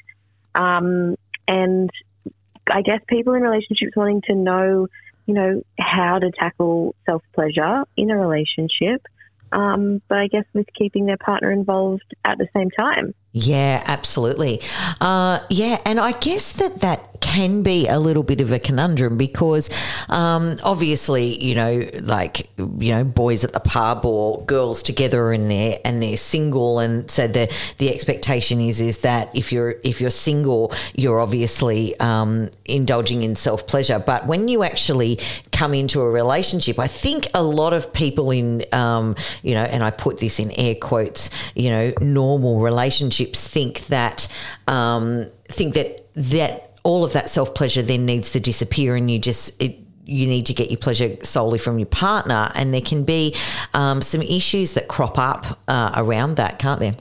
Um, 0.55 1.17
and 1.49 1.91
I 2.71 2.83
guess 2.83 3.01
people 3.09 3.35
in 3.35 3.43
relationships 3.43 3.93
wanting 3.97 4.23
to 4.27 4.35
know, 4.35 4.87
you 5.27 5.35
know, 5.35 5.63
how 5.79 6.19
to 6.19 6.31
tackle 6.31 6.95
self 7.07 7.23
pleasure 7.35 7.85
in 7.97 8.11
a 8.11 8.17
relationship. 8.17 9.03
Um, 9.51 10.01
but 10.09 10.19
I 10.19 10.29
guess 10.29 10.45
with 10.55 10.67
keeping 10.75 11.05
their 11.05 11.19
partner 11.19 11.53
involved 11.53 12.15
at 12.25 12.39
the 12.39 12.49
same 12.57 12.71
time. 12.71 13.15
Yeah, 13.33 13.83
absolutely. 13.85 14.63
Uh, 14.99 15.41
yeah, 15.51 15.79
and 15.85 16.01
I 16.01 16.13
guess 16.13 16.53
that 16.55 16.81
that 16.81 17.12
can 17.23 17.63
be 17.63 17.89
a 17.89 17.99
little 17.99 18.23
bit 18.23 18.41
of 18.43 18.53
a 18.53 18.59
conundrum 18.59 19.17
because 19.17 19.71
um, 20.11 20.57
obviously, 20.63 21.43
you 21.43 21.55
know, 21.55 21.89
like 22.03 22.49
you 22.59 22.93
know, 22.93 23.05
boys 23.05 23.45
at 23.45 23.55
the 23.55 23.61
pub 23.61 24.05
or 24.05 24.45
girls 24.45 24.83
together 24.83 25.33
and 25.33 25.51
they're 25.51 25.79
and 25.85 26.03
they're 26.03 26.19
single, 26.19 26.81
and 26.81 27.11
so 27.11 27.27
the 27.27 27.51
the 27.79 27.95
expectation 27.95 28.61
is 28.61 28.81
is 28.81 28.99
that 28.99 29.35
if 29.35 29.53
you're 29.53 29.77
if 29.85 30.01
you're 30.01 30.11
single, 30.11 30.73
you're 30.95 31.21
obviously 31.21 31.99
um, 32.01 32.49
indulging 32.67 33.23
in 33.23 33.37
self 33.37 33.67
pleasure. 33.67 33.99
But 33.99 34.27
when 34.27 34.49
you 34.49 34.65
actually 34.65 35.19
come 35.53 35.73
into 35.73 36.01
a 36.01 36.11
relationship, 36.11 36.79
I 36.79 36.89
think 36.89 37.29
a 37.33 37.43
lot 37.43 37.73
of 37.73 37.93
people 37.93 38.31
in 38.31 38.65
um, 38.73 39.15
you 39.43 39.55
know, 39.55 39.63
and 39.63 39.83
I 39.83 39.91
put 39.91 40.19
this 40.19 40.39
in 40.39 40.51
air 40.59 40.75
quotes, 40.75 41.31
you 41.55 41.71
know, 41.71 41.93
normal 42.01 42.61
relationships 42.61 43.47
think 43.47 43.87
that 43.87 44.27
um, 44.67 45.27
think 45.49 45.75
that 45.75 46.09
that 46.15 46.72
all 46.85 47.05
of 47.05 47.13
that 47.13 47.29
self 47.31 47.55
pleasure 47.55 47.83
then 47.83 48.07
needs 48.07 48.31
to 48.31 48.41
disappear 48.41 48.97
and 48.97 49.11
you 49.11 49.19
just 49.19 49.61
it, 49.63 49.79
you 50.05 50.27
need 50.27 50.47
to 50.47 50.55
get 50.55 50.71
your 50.71 50.79
pleasure 50.79 51.17
solely 51.23 51.59
from 51.59 51.79
your 51.79 51.87
partner 51.87 52.51
and 52.55 52.75
there 52.75 52.81
can 52.81 53.05
be 53.05 53.35
um, 53.73 54.03
some 54.03 54.23
issues 54.23 54.75
that 54.75 54.89
crop 54.89 55.19
up 55.19 55.59
uh, 55.69 55.93
around 55.97 56.37
that 56.37 56.59
can't 56.59 56.81
there 56.81 56.97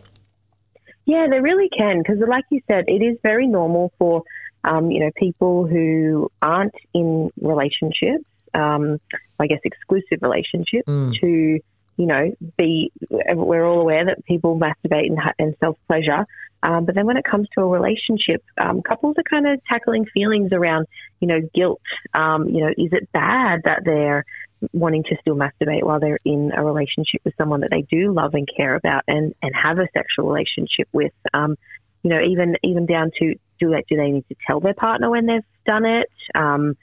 yeah 1.05 1.27
they 1.29 1.39
really 1.39 1.69
can 1.75 1.99
because 1.99 2.19
like 2.27 2.45
you 2.51 2.61
said 2.67 2.85
it 2.87 3.01
is 3.01 3.17
very 3.23 3.47
normal 3.47 3.91
for 3.97 4.23
um, 4.63 4.91
you 4.91 4.99
know 4.99 5.09
people 5.15 5.65
who 5.65 6.31
aren't 6.41 6.75
in 6.93 7.31
relationships 7.41 8.25
um, 8.53 8.99
i 9.39 9.47
guess 9.47 9.59
exclusive 9.63 10.19
relationships 10.21 10.87
mm. 10.87 11.19
to 11.19 11.59
you 11.97 12.05
know 12.05 12.31
be 12.57 12.91
we're 13.09 13.65
all 13.65 13.81
aware 13.81 14.05
that 14.05 14.23
people 14.25 14.59
masturbate 14.59 15.07
and, 15.07 15.19
and 15.39 15.55
self 15.59 15.77
pleasure 15.87 16.25
um, 16.63 16.85
but 16.85 16.95
then 16.95 17.05
when 17.05 17.17
it 17.17 17.25
comes 17.25 17.47
to 17.55 17.61
a 17.61 17.67
relationship, 17.67 18.43
um, 18.59 18.81
couples 18.81 19.15
are 19.17 19.23
kind 19.23 19.47
of 19.47 19.63
tackling 19.65 20.05
feelings 20.13 20.51
around, 20.51 20.87
you 21.19 21.27
know, 21.27 21.41
guilt. 21.53 21.81
Um, 22.13 22.49
you 22.49 22.61
know, 22.61 22.69
is 22.69 22.91
it 22.91 23.11
bad 23.11 23.61
that 23.65 23.81
they're 23.83 24.25
wanting 24.73 25.03
to 25.03 25.15
still 25.21 25.35
masturbate 25.35 25.83
while 25.83 25.99
they're 25.99 26.19
in 26.23 26.51
a 26.55 26.63
relationship 26.63 27.21
with 27.23 27.33
someone 27.35 27.61
that 27.61 27.71
they 27.71 27.81
do 27.81 28.13
love 28.13 28.35
and 28.35 28.47
care 28.55 28.75
about 28.75 29.03
and, 29.07 29.33
and 29.41 29.53
have 29.55 29.79
a 29.79 29.87
sexual 29.93 30.27
relationship 30.27 30.87
with? 30.91 31.13
Um, 31.33 31.57
you 32.03 32.09
know, 32.09 32.21
even 32.21 32.57
even 32.63 32.85
down 32.85 33.11
to 33.19 33.35
do 33.59 33.69
they 33.69 33.83
do 33.87 33.95
they 33.95 34.11
need 34.11 34.27
to 34.29 34.35
tell 34.45 34.59
their 34.59 34.73
partner 34.73 35.09
when 35.09 35.25
they've 35.25 35.45
done 35.65 35.85
it? 35.85 36.09
Um, 36.35 36.75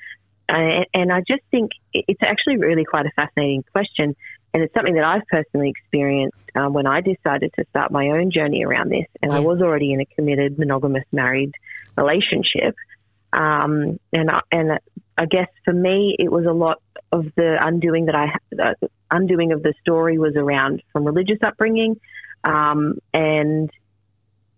and, 0.49 0.87
and 0.95 1.13
I 1.13 1.21
just 1.21 1.43
think 1.51 1.73
it's 1.93 2.23
actually 2.23 2.57
really 2.57 2.85
quite 2.85 3.07
a 3.07 3.11
fascinating 3.11 3.65
question 3.73 4.17
and 4.55 4.63
it's 4.63 4.75
something 4.75 4.95
that 4.95 5.05
I've 5.05 5.27
personally 5.27 5.71
experienced 5.71 6.39
um, 6.55 6.73
when 6.73 6.87
I 6.87 7.01
decided 7.01 7.53
to 7.59 7.65
start 7.71 7.91
my 7.93 8.09
own 8.09 8.31
journey 8.31 8.65
around 8.65 8.91
this. 8.91 9.07
And. 9.23 9.33
I 9.33 9.41
was 9.41 9.61
already 9.61 9.93
in 9.93 10.01
a 10.01 10.07
committed, 10.07 10.59
monogamous, 10.59 11.05
married 11.13 11.53
relationship. 11.97 12.75
Um, 13.33 14.01
and 14.13 14.31
I, 14.31 14.41
and 14.51 14.79
I 15.19 15.27
guess 15.27 15.49
for 15.65 15.75
me, 15.75 16.17
it 16.19 16.31
was 16.31 16.47
a 16.47 16.53
lot 16.53 16.81
of 17.13 17.27
the 17.37 17.59
undoing 17.61 18.07
that 18.07 18.15
I 18.15 18.35
uh, 18.63 18.75
undoing 19.11 19.53
of 19.53 19.63
the 19.63 19.75
story 19.81 20.19
was 20.19 20.35
around 20.37 20.83
from 20.93 21.05
religious 21.05 21.39
upbringing, 21.43 22.01
um, 22.45 22.99
and 23.13 23.71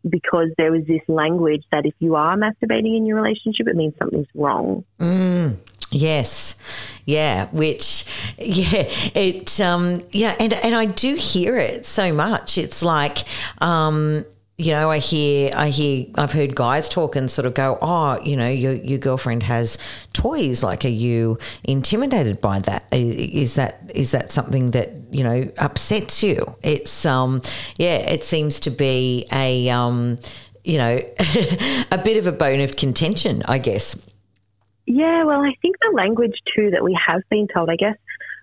because 0.08 0.48
there 0.56 0.72
was 0.72 0.84
this 0.86 1.02
language 1.08 1.64
that 1.72 1.84
if 1.84 1.94
you 1.98 2.14
are 2.14 2.36
masturbating 2.36 2.96
in 2.96 3.06
your 3.06 3.20
relationship, 3.20 3.68
it 3.68 3.76
means 3.76 3.94
something's 3.98 4.28
wrong. 4.34 4.84
Mm. 4.98 5.56
Yes, 5.90 6.54
yeah, 7.04 7.48
which 7.52 8.04
yeah, 8.38 8.84
it 9.14 9.60
um 9.60 10.02
yeah, 10.12 10.36
and 10.38 10.52
and 10.52 10.74
I 10.74 10.86
do 10.86 11.14
hear 11.14 11.56
it 11.56 11.86
so 11.86 12.12
much. 12.12 12.58
It's 12.58 12.82
like 12.82 13.24
um 13.58 14.24
you 14.60 14.72
know, 14.72 14.90
I 14.90 14.98
hear, 14.98 15.52
I 15.56 15.70
hear, 15.70 16.04
I've 16.16 16.34
heard 16.34 16.54
guys 16.54 16.86
talk 16.90 17.16
and 17.16 17.30
sort 17.30 17.46
of 17.46 17.54
go, 17.54 17.78
oh, 17.80 18.20
you 18.22 18.36
know, 18.36 18.50
your 18.50 18.74
your 18.74 18.98
girlfriend 18.98 19.42
has 19.44 19.78
toys. 20.12 20.62
Like, 20.62 20.84
are 20.84 20.88
you 20.88 21.38
intimidated 21.64 22.42
by 22.42 22.60
that? 22.60 22.84
Is 22.92 23.54
that 23.54 23.90
is 23.94 24.10
that 24.10 24.30
something 24.30 24.72
that 24.72 24.90
you 25.10 25.24
know 25.24 25.50
upsets 25.56 26.22
you? 26.22 26.44
It's 26.62 27.06
um, 27.06 27.40
yeah, 27.78 27.96
it 27.96 28.22
seems 28.22 28.60
to 28.60 28.70
be 28.70 29.26
a 29.32 29.70
um, 29.70 30.18
you 30.62 30.76
know, 30.76 31.00
a 31.90 31.98
bit 32.04 32.18
of 32.18 32.26
a 32.26 32.32
bone 32.32 32.60
of 32.60 32.76
contention, 32.76 33.42
I 33.46 33.56
guess. 33.58 33.96
Yeah, 34.86 35.24
well, 35.24 35.40
I 35.40 35.52
think 35.62 35.76
the 35.80 35.92
language 35.94 36.36
too 36.56 36.70
that 36.70 36.82
we 36.82 36.98
have 37.06 37.22
been 37.30 37.46
told, 37.48 37.70
I 37.70 37.76
guess, 37.76 37.96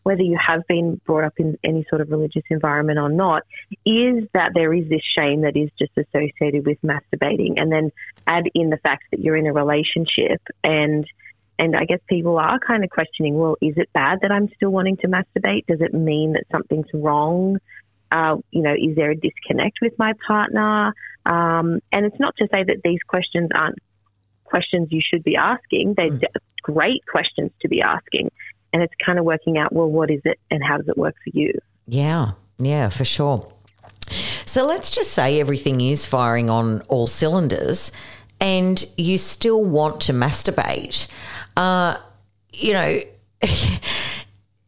whether 0.04 0.22
you 0.22 0.38
have 0.40 0.66
been 0.68 1.02
brought 1.06 1.26
up 1.26 1.34
in 1.38 1.58
any 1.64 1.86
sort 1.90 2.00
of 2.00 2.10
religious 2.10 2.44
environment 2.50 2.98
or 2.98 3.10
not, 3.10 3.44
is 3.86 4.24
that 4.34 4.52
there 4.54 4.74
is 4.74 4.88
this 4.88 5.02
shame 5.18 5.42
that 5.42 5.58
is 5.58 5.70
just 5.78 5.92
associated 5.98 6.66
with 6.66 6.78
masturbating, 6.82 7.60
and 7.60 7.70
then 7.72 7.92
add 8.26 8.46
in 8.54 8.70
the 8.70 8.78
fact 8.78 9.04
that 9.12 9.20
you're 9.20 9.36
in 9.36 9.48
a 9.48 9.54
relationship 9.54 10.42
and 10.64 11.06
and 11.60 11.76
I 11.76 11.86
guess 11.86 12.00
people 12.08 12.38
are 12.38 12.60
kind 12.60 12.84
of 12.84 12.90
questioning, 12.92 13.36
well, 13.36 13.58
is 13.62 13.74
it 13.78 13.92
bad 13.92 14.20
that 14.22 14.32
I'm 14.32 14.48
still 14.56 14.70
wanting 14.70 14.98
to 14.98 15.08
masturbate? 15.08 15.66
Does 15.66 15.82
it 15.82 15.94
mean 15.94 16.34
that 16.34 16.44
something's 16.52 16.86
wrong? 16.94 17.58
Uh, 18.12 18.38
you 18.52 18.62
know, 18.62 18.74
is 18.74 18.96
there 18.96 19.10
a 19.12 19.16
disconnect 19.16 19.80
with 19.82 19.98
my 19.98 20.14
partner? 20.26 20.94
Um, 21.26 21.82
and 21.92 22.06
it's 22.06 22.20
not 22.20 22.36
to 22.38 22.48
say 22.54 22.64
that 22.64 22.82
these 22.84 23.00
questions 23.08 23.50
aren't 23.54 23.80
questions 24.48 24.90
you 24.92 25.02
should 25.02 25.24
be 25.24 25.36
asking. 25.36 25.96
They're 25.96 26.10
mm. 26.10 26.24
great 26.64 27.06
questions 27.06 27.52
to 27.62 27.68
be 27.68 27.82
asking. 27.82 28.32
And 28.74 28.84
it's 28.84 28.94
kind 29.04 29.18
of 29.20 29.26
working 29.26 29.58
out, 29.58 29.72
well, 29.72 29.90
what 29.90 30.10
is 30.10 30.22
it 30.26 30.40
and 30.52 30.64
how 30.64 30.78
does 30.78 30.88
it 30.88 30.98
work 30.98 31.16
for 31.24 31.38
you? 31.38 31.54
Yeah, 31.88 32.32
yeah, 32.60 32.90
for 32.90 33.06
sure. 33.06 33.52
So 34.46 34.66
let's 34.66 34.92
just 34.92 35.12
say 35.12 35.40
everything 35.40 35.82
is 35.82 36.06
firing 36.06 36.50
on 36.50 36.82
all 36.82 37.08
cylinders 37.08 37.92
and 38.40 38.84
you 38.98 39.18
still 39.18 39.64
want 39.64 40.02
to 40.02 40.14
masturbate. 40.14 41.08
Uh, 41.56 41.98
you 42.54 42.74
know, 42.74 43.00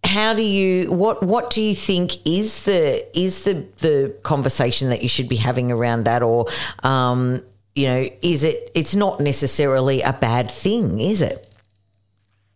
how 0.03 0.33
do 0.33 0.41
you 0.41 0.91
what 0.91 1.21
what 1.21 1.51
do 1.51 1.61
you 1.61 1.75
think 1.75 2.25
is 2.25 2.63
the 2.63 3.05
is 3.17 3.43
the 3.43 3.65
the 3.79 4.15
conversation 4.23 4.89
that 4.89 5.03
you 5.03 5.09
should 5.09 5.29
be 5.29 5.35
having 5.35 5.71
around 5.71 6.05
that 6.05 6.23
or 6.23 6.47
um, 6.83 7.43
you 7.75 7.87
know, 7.87 8.09
is 8.21 8.43
it, 8.43 8.71
it's 8.75 8.95
not 8.95 9.19
necessarily 9.19 10.01
a 10.01 10.13
bad 10.13 10.51
thing, 10.51 10.99
is 10.99 11.21
it? 11.21 11.45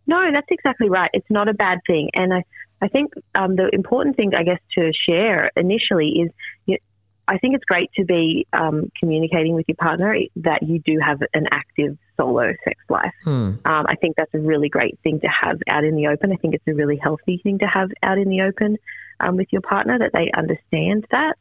No, 0.06 0.30
that's 0.32 0.46
exactly 0.50 0.90
right. 0.90 1.10
It's 1.12 1.30
not 1.30 1.48
a 1.48 1.54
bad 1.54 1.78
thing. 1.86 2.10
And 2.14 2.34
I, 2.34 2.44
I 2.82 2.88
think 2.88 3.14
um, 3.34 3.56
the 3.56 3.70
important 3.72 4.16
thing, 4.16 4.34
I 4.34 4.42
guess, 4.42 4.60
to 4.76 4.92
share 5.08 5.50
initially 5.56 6.08
is 6.08 6.30
you 6.66 6.74
know, 6.74 6.78
I 7.26 7.38
think 7.38 7.54
it's 7.54 7.64
great 7.64 7.90
to 7.96 8.04
be 8.04 8.46
um, 8.52 8.90
communicating 9.00 9.54
with 9.54 9.64
your 9.66 9.76
partner 9.76 10.14
that 10.36 10.62
you 10.62 10.78
do 10.80 10.98
have 11.02 11.22
an 11.32 11.46
active 11.50 11.96
solo 12.18 12.52
sex 12.64 12.78
life. 12.90 13.14
Hmm. 13.24 13.52
Um, 13.64 13.86
I 13.88 13.94
think 13.98 14.16
that's 14.16 14.34
a 14.34 14.38
really 14.38 14.68
great 14.68 14.98
thing 15.02 15.20
to 15.20 15.28
have 15.28 15.58
out 15.68 15.84
in 15.84 15.96
the 15.96 16.08
open. 16.08 16.32
I 16.32 16.36
think 16.36 16.54
it's 16.54 16.68
a 16.68 16.74
really 16.74 16.98
healthy 16.98 17.40
thing 17.42 17.60
to 17.60 17.66
have 17.66 17.90
out 18.02 18.18
in 18.18 18.28
the 18.28 18.42
open 18.42 18.76
um, 19.20 19.36
with 19.36 19.48
your 19.52 19.62
partner 19.62 19.98
that 19.98 20.10
they 20.12 20.30
understand 20.36 21.06
that. 21.10 21.38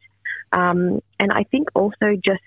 Um, 0.53 1.01
and 1.19 1.33
I 1.33 1.43
think 1.43 1.67
also 1.75 2.15
just 2.23 2.41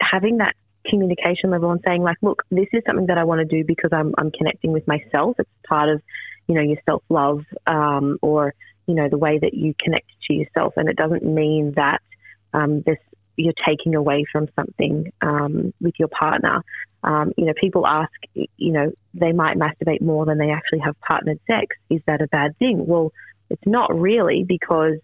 having 0.00 0.38
that 0.38 0.56
communication 0.88 1.50
level 1.50 1.70
and 1.70 1.80
saying 1.86 2.02
like, 2.02 2.16
look, 2.22 2.42
this 2.50 2.68
is 2.72 2.82
something 2.86 3.06
that 3.06 3.18
I 3.18 3.24
want 3.24 3.38
to 3.40 3.44
do 3.44 3.64
because 3.64 3.90
I'm 3.92 4.14
I'm 4.18 4.30
connecting 4.30 4.72
with 4.72 4.86
myself. 4.86 5.36
It's 5.38 5.50
part 5.66 5.88
of, 5.88 6.02
you 6.48 6.54
know, 6.54 6.62
your 6.62 6.78
self 6.84 7.02
love 7.08 7.44
um, 7.66 8.18
or 8.22 8.54
you 8.86 8.94
know 8.94 9.08
the 9.08 9.18
way 9.18 9.38
that 9.38 9.54
you 9.54 9.74
connect 9.78 10.08
to 10.28 10.34
yourself, 10.34 10.74
and 10.76 10.88
it 10.88 10.96
doesn't 10.96 11.24
mean 11.24 11.72
that 11.76 12.00
um, 12.52 12.82
this 12.82 12.98
you're 13.36 13.54
taking 13.66 13.94
away 13.94 14.24
from 14.30 14.48
something 14.54 15.12
um, 15.22 15.72
with 15.80 15.94
your 15.98 16.08
partner. 16.08 16.62
Um, 17.02 17.32
you 17.36 17.46
know, 17.46 17.54
people 17.58 17.86
ask, 17.86 18.12
you 18.34 18.72
know, 18.72 18.92
they 19.14 19.32
might 19.32 19.56
masturbate 19.56 20.02
more 20.02 20.26
than 20.26 20.38
they 20.38 20.50
actually 20.50 20.80
have 20.80 21.00
partnered 21.00 21.40
sex. 21.46 21.76
Is 21.90 22.00
that 22.06 22.20
a 22.20 22.28
bad 22.28 22.56
thing? 22.58 22.86
Well, 22.86 23.12
it's 23.50 23.66
not 23.66 23.98
really 23.98 24.44
because 24.46 24.98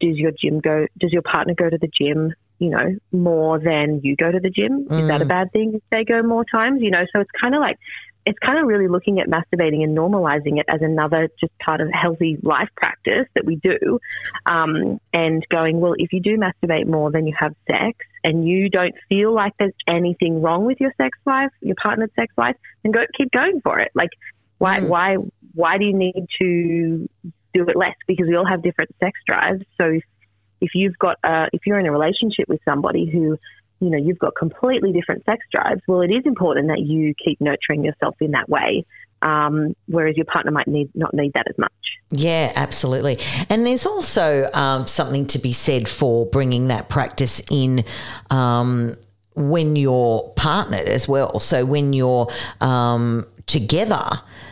does 0.00 0.16
your 0.16 0.32
gym 0.32 0.60
go? 0.60 0.86
Does 0.98 1.12
your 1.12 1.22
partner 1.22 1.54
go 1.54 1.68
to 1.68 1.78
the 1.78 1.88
gym? 1.88 2.32
You 2.60 2.70
know, 2.70 2.96
more 3.10 3.58
than 3.58 4.02
you 4.04 4.14
go 4.14 4.30
to 4.30 4.38
the 4.38 4.50
gym. 4.50 4.86
Mm. 4.86 5.00
Is 5.00 5.08
that 5.08 5.22
a 5.22 5.24
mm. 5.24 5.28
bad 5.28 5.52
thing 5.52 5.72
if 5.74 5.82
they 5.90 6.04
go 6.04 6.22
more 6.22 6.44
times? 6.44 6.82
You 6.82 6.90
know, 6.90 7.04
so 7.12 7.20
it's 7.20 7.30
kind 7.40 7.54
of 7.54 7.60
like 7.60 7.78
it's 8.26 8.38
kind 8.38 8.58
of 8.58 8.66
really 8.66 8.86
looking 8.86 9.18
at 9.18 9.28
masturbating 9.28 9.82
and 9.82 9.96
normalizing 9.96 10.60
it 10.60 10.66
as 10.68 10.82
another 10.82 11.28
just 11.40 11.58
part 11.58 11.80
of 11.80 11.88
healthy 11.90 12.38
life 12.42 12.68
practice 12.76 13.26
that 13.34 13.44
we 13.44 13.56
do, 13.56 13.98
um, 14.46 15.00
and 15.12 15.44
going 15.48 15.80
well. 15.80 15.94
If 15.96 16.12
you 16.12 16.20
do 16.20 16.36
masturbate 16.36 16.86
more 16.86 17.10
than 17.10 17.26
you 17.26 17.34
have 17.38 17.54
sex, 17.66 17.98
and 18.22 18.46
you 18.46 18.68
don't 18.68 18.94
feel 19.08 19.32
like 19.32 19.52
there's 19.58 19.72
anything 19.86 20.42
wrong 20.42 20.64
with 20.64 20.80
your 20.80 20.92
sex 20.96 21.18
life, 21.24 21.50
your 21.60 21.76
partner's 21.82 22.10
sex 22.14 22.32
life, 22.36 22.56
then 22.82 22.92
go 22.92 23.00
keep 23.16 23.30
going 23.32 23.60
for 23.62 23.78
it. 23.78 23.90
Like, 23.94 24.10
why, 24.58 24.80
mm. 24.80 24.88
why, 24.88 25.16
why 25.54 25.78
do 25.78 25.84
you 25.84 25.94
need 25.96 26.26
to 26.40 27.08
do 27.54 27.68
it 27.68 27.76
less? 27.76 27.96
Because 28.06 28.28
we 28.28 28.36
all 28.36 28.46
have 28.46 28.62
different 28.62 28.94
sex 29.00 29.18
drives. 29.26 29.64
So 29.80 29.98
if, 30.60 30.74
you've 30.74 30.98
got, 30.98 31.18
uh, 31.24 31.46
if 31.52 31.66
you're 31.66 31.78
in 31.78 31.86
a 31.86 31.92
relationship 31.92 32.48
with 32.48 32.60
somebody 32.64 33.06
who 33.06 33.38
you 33.80 33.88
know, 33.88 33.98
you've 33.98 34.18
got 34.18 34.34
completely 34.36 34.92
different 34.92 35.24
sex 35.24 35.44
drives. 35.50 35.80
Well, 35.88 36.02
it 36.02 36.10
is 36.10 36.24
important 36.26 36.68
that 36.68 36.80
you 36.80 37.14
keep 37.14 37.40
nurturing 37.40 37.84
yourself 37.84 38.14
in 38.20 38.32
that 38.32 38.48
way, 38.48 38.84
um, 39.22 39.74
whereas 39.86 40.16
your 40.16 40.26
partner 40.26 40.52
might 40.52 40.68
need 40.68 40.90
not 40.94 41.14
need 41.14 41.32
that 41.32 41.46
as 41.48 41.56
much. 41.58 41.72
Yeah, 42.10 42.52
absolutely. 42.56 43.18
And 43.48 43.64
there's 43.64 43.86
also 43.86 44.50
um, 44.52 44.86
something 44.86 45.26
to 45.28 45.38
be 45.38 45.52
said 45.52 45.88
for 45.88 46.26
bringing 46.26 46.68
that 46.68 46.88
practice 46.88 47.40
in. 47.50 47.84
Um, 48.30 48.94
when 49.36 49.76
you're 49.76 50.30
partnered 50.36 50.88
as 50.88 51.08
well. 51.08 51.40
So 51.40 51.64
when 51.64 51.92
you're 51.92 52.28
um, 52.60 53.24
together, 53.50 54.08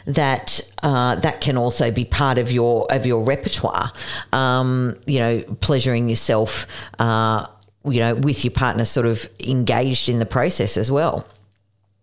that 0.07 0.61
uh, 0.83 1.15
that 1.17 1.41
can 1.41 1.57
also 1.57 1.91
be 1.91 2.05
part 2.05 2.39
of 2.39 2.51
your 2.51 2.87
of 2.91 3.07
your 3.07 3.23
repertoire. 3.23 3.93
Um, 4.33 4.97
you 5.07 5.21
know, 5.21 5.43
pleasuring 5.61 6.09
yourself. 6.09 6.67
Uh, 6.99 7.47
you 7.85 8.01
know, 8.01 8.17
with 8.17 8.45
your 8.45 8.51
partner 8.51 8.85
sort 8.85 9.07
of 9.07 9.31
engaged 9.41 10.11
in 10.11 10.19
the 10.19 10.27
process 10.27 10.77
as 10.77 10.91
well. 10.91 11.25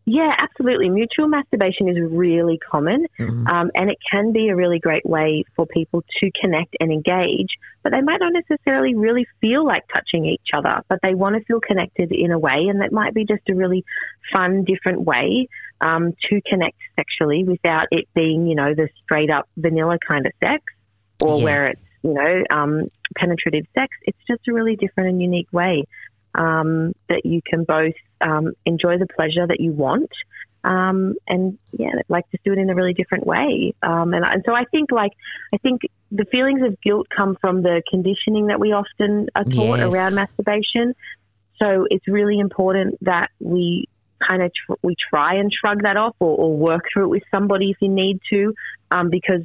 Yeah, 0.05 0.33
absolutely. 0.37 0.89
Mutual 0.89 1.27
masturbation 1.27 1.89
is 1.89 1.97
really 2.11 2.59
common, 2.59 3.07
mm-hmm. 3.19 3.47
um, 3.47 3.71
and 3.73 3.89
it 3.89 3.97
can 4.09 4.31
be 4.31 4.49
a 4.49 4.55
really 4.55 4.77
great 4.79 5.05
way 5.05 5.43
for 5.55 5.65
people 5.65 6.03
to 6.19 6.31
connect 6.39 6.75
and 6.79 6.91
engage. 6.91 7.49
But 7.81 7.91
they 7.91 8.01
might 8.01 8.19
not 8.19 8.33
necessarily 8.33 8.95
really 8.95 9.27
feel 9.41 9.65
like 9.65 9.83
touching 9.91 10.25
each 10.25 10.49
other, 10.53 10.81
but 10.89 10.99
they 11.01 11.15
want 11.15 11.37
to 11.37 11.43
feel 11.45 11.59
connected 11.59 12.11
in 12.11 12.31
a 12.31 12.37
way, 12.37 12.67
and 12.69 12.81
that 12.81 12.91
might 12.91 13.15
be 13.15 13.25
just 13.25 13.49
a 13.49 13.55
really 13.55 13.83
fun, 14.31 14.63
different 14.63 15.01
way 15.01 15.49
um, 15.81 16.13
to 16.29 16.41
connect 16.49 16.77
sexually 16.95 17.43
without 17.43 17.87
it 17.91 18.07
being, 18.13 18.47
you 18.47 18.55
know, 18.55 18.73
the 18.73 18.89
straight 19.03 19.29
up 19.29 19.47
vanilla 19.57 19.97
kind 20.07 20.25
of 20.25 20.31
sex, 20.43 20.63
or 21.21 21.37
yeah. 21.37 21.43
where 21.43 21.67
it's 21.67 21.81
you 22.03 22.13
know, 22.13 22.43
um, 22.51 22.87
penetrative 23.17 23.65
sex. 23.73 23.89
It's 24.03 24.17
just 24.27 24.47
a 24.47 24.53
really 24.53 24.75
different 24.75 25.09
and 25.09 25.21
unique 25.21 25.51
way 25.51 25.85
um, 26.35 26.93
that 27.09 27.25
you 27.25 27.41
can 27.43 27.63
both 27.63 27.95
um, 28.21 28.53
enjoy 28.63 28.99
the 28.99 29.07
pleasure 29.07 29.47
that 29.47 29.59
you 29.59 29.71
want. 29.71 30.11
Um, 30.63 31.15
and 31.27 31.57
yeah, 31.71 31.93
like 32.07 32.25
just 32.31 32.43
do 32.43 32.53
it 32.53 32.59
in 32.59 32.69
a 32.69 32.75
really 32.75 32.93
different 32.93 33.25
way. 33.25 33.73
Um, 33.81 34.13
and, 34.13 34.23
and 34.23 34.43
so 34.45 34.53
I 34.53 34.65
think 34.65 34.91
like, 34.91 35.13
I 35.51 35.57
think 35.57 35.81
the 36.11 36.25
feelings 36.25 36.61
of 36.61 36.79
guilt 36.81 37.07
come 37.09 37.37
from 37.41 37.63
the 37.63 37.81
conditioning 37.89 38.47
that 38.47 38.59
we 38.59 38.71
often 38.71 39.27
are 39.35 39.43
taught 39.43 39.79
yes. 39.79 39.91
around 39.91 40.13
masturbation. 40.13 40.93
So 41.59 41.87
it's 41.89 42.07
really 42.07 42.37
important 42.39 42.99
that 43.01 43.31
we 43.39 43.87
kind 44.25 44.41
of 44.41 44.51
tr- 44.53 44.73
we 44.81 44.95
try 45.09 45.35
and 45.35 45.51
shrug 45.51 45.83
that 45.83 45.97
off 45.97 46.15
or, 46.19 46.37
or, 46.37 46.57
work 46.57 46.85
through 46.91 47.05
it 47.05 47.09
with 47.09 47.23
somebody 47.31 47.71
if 47.71 47.77
you 47.81 47.89
need 47.89 48.19
to 48.29 48.53
um, 48.91 49.09
because 49.09 49.41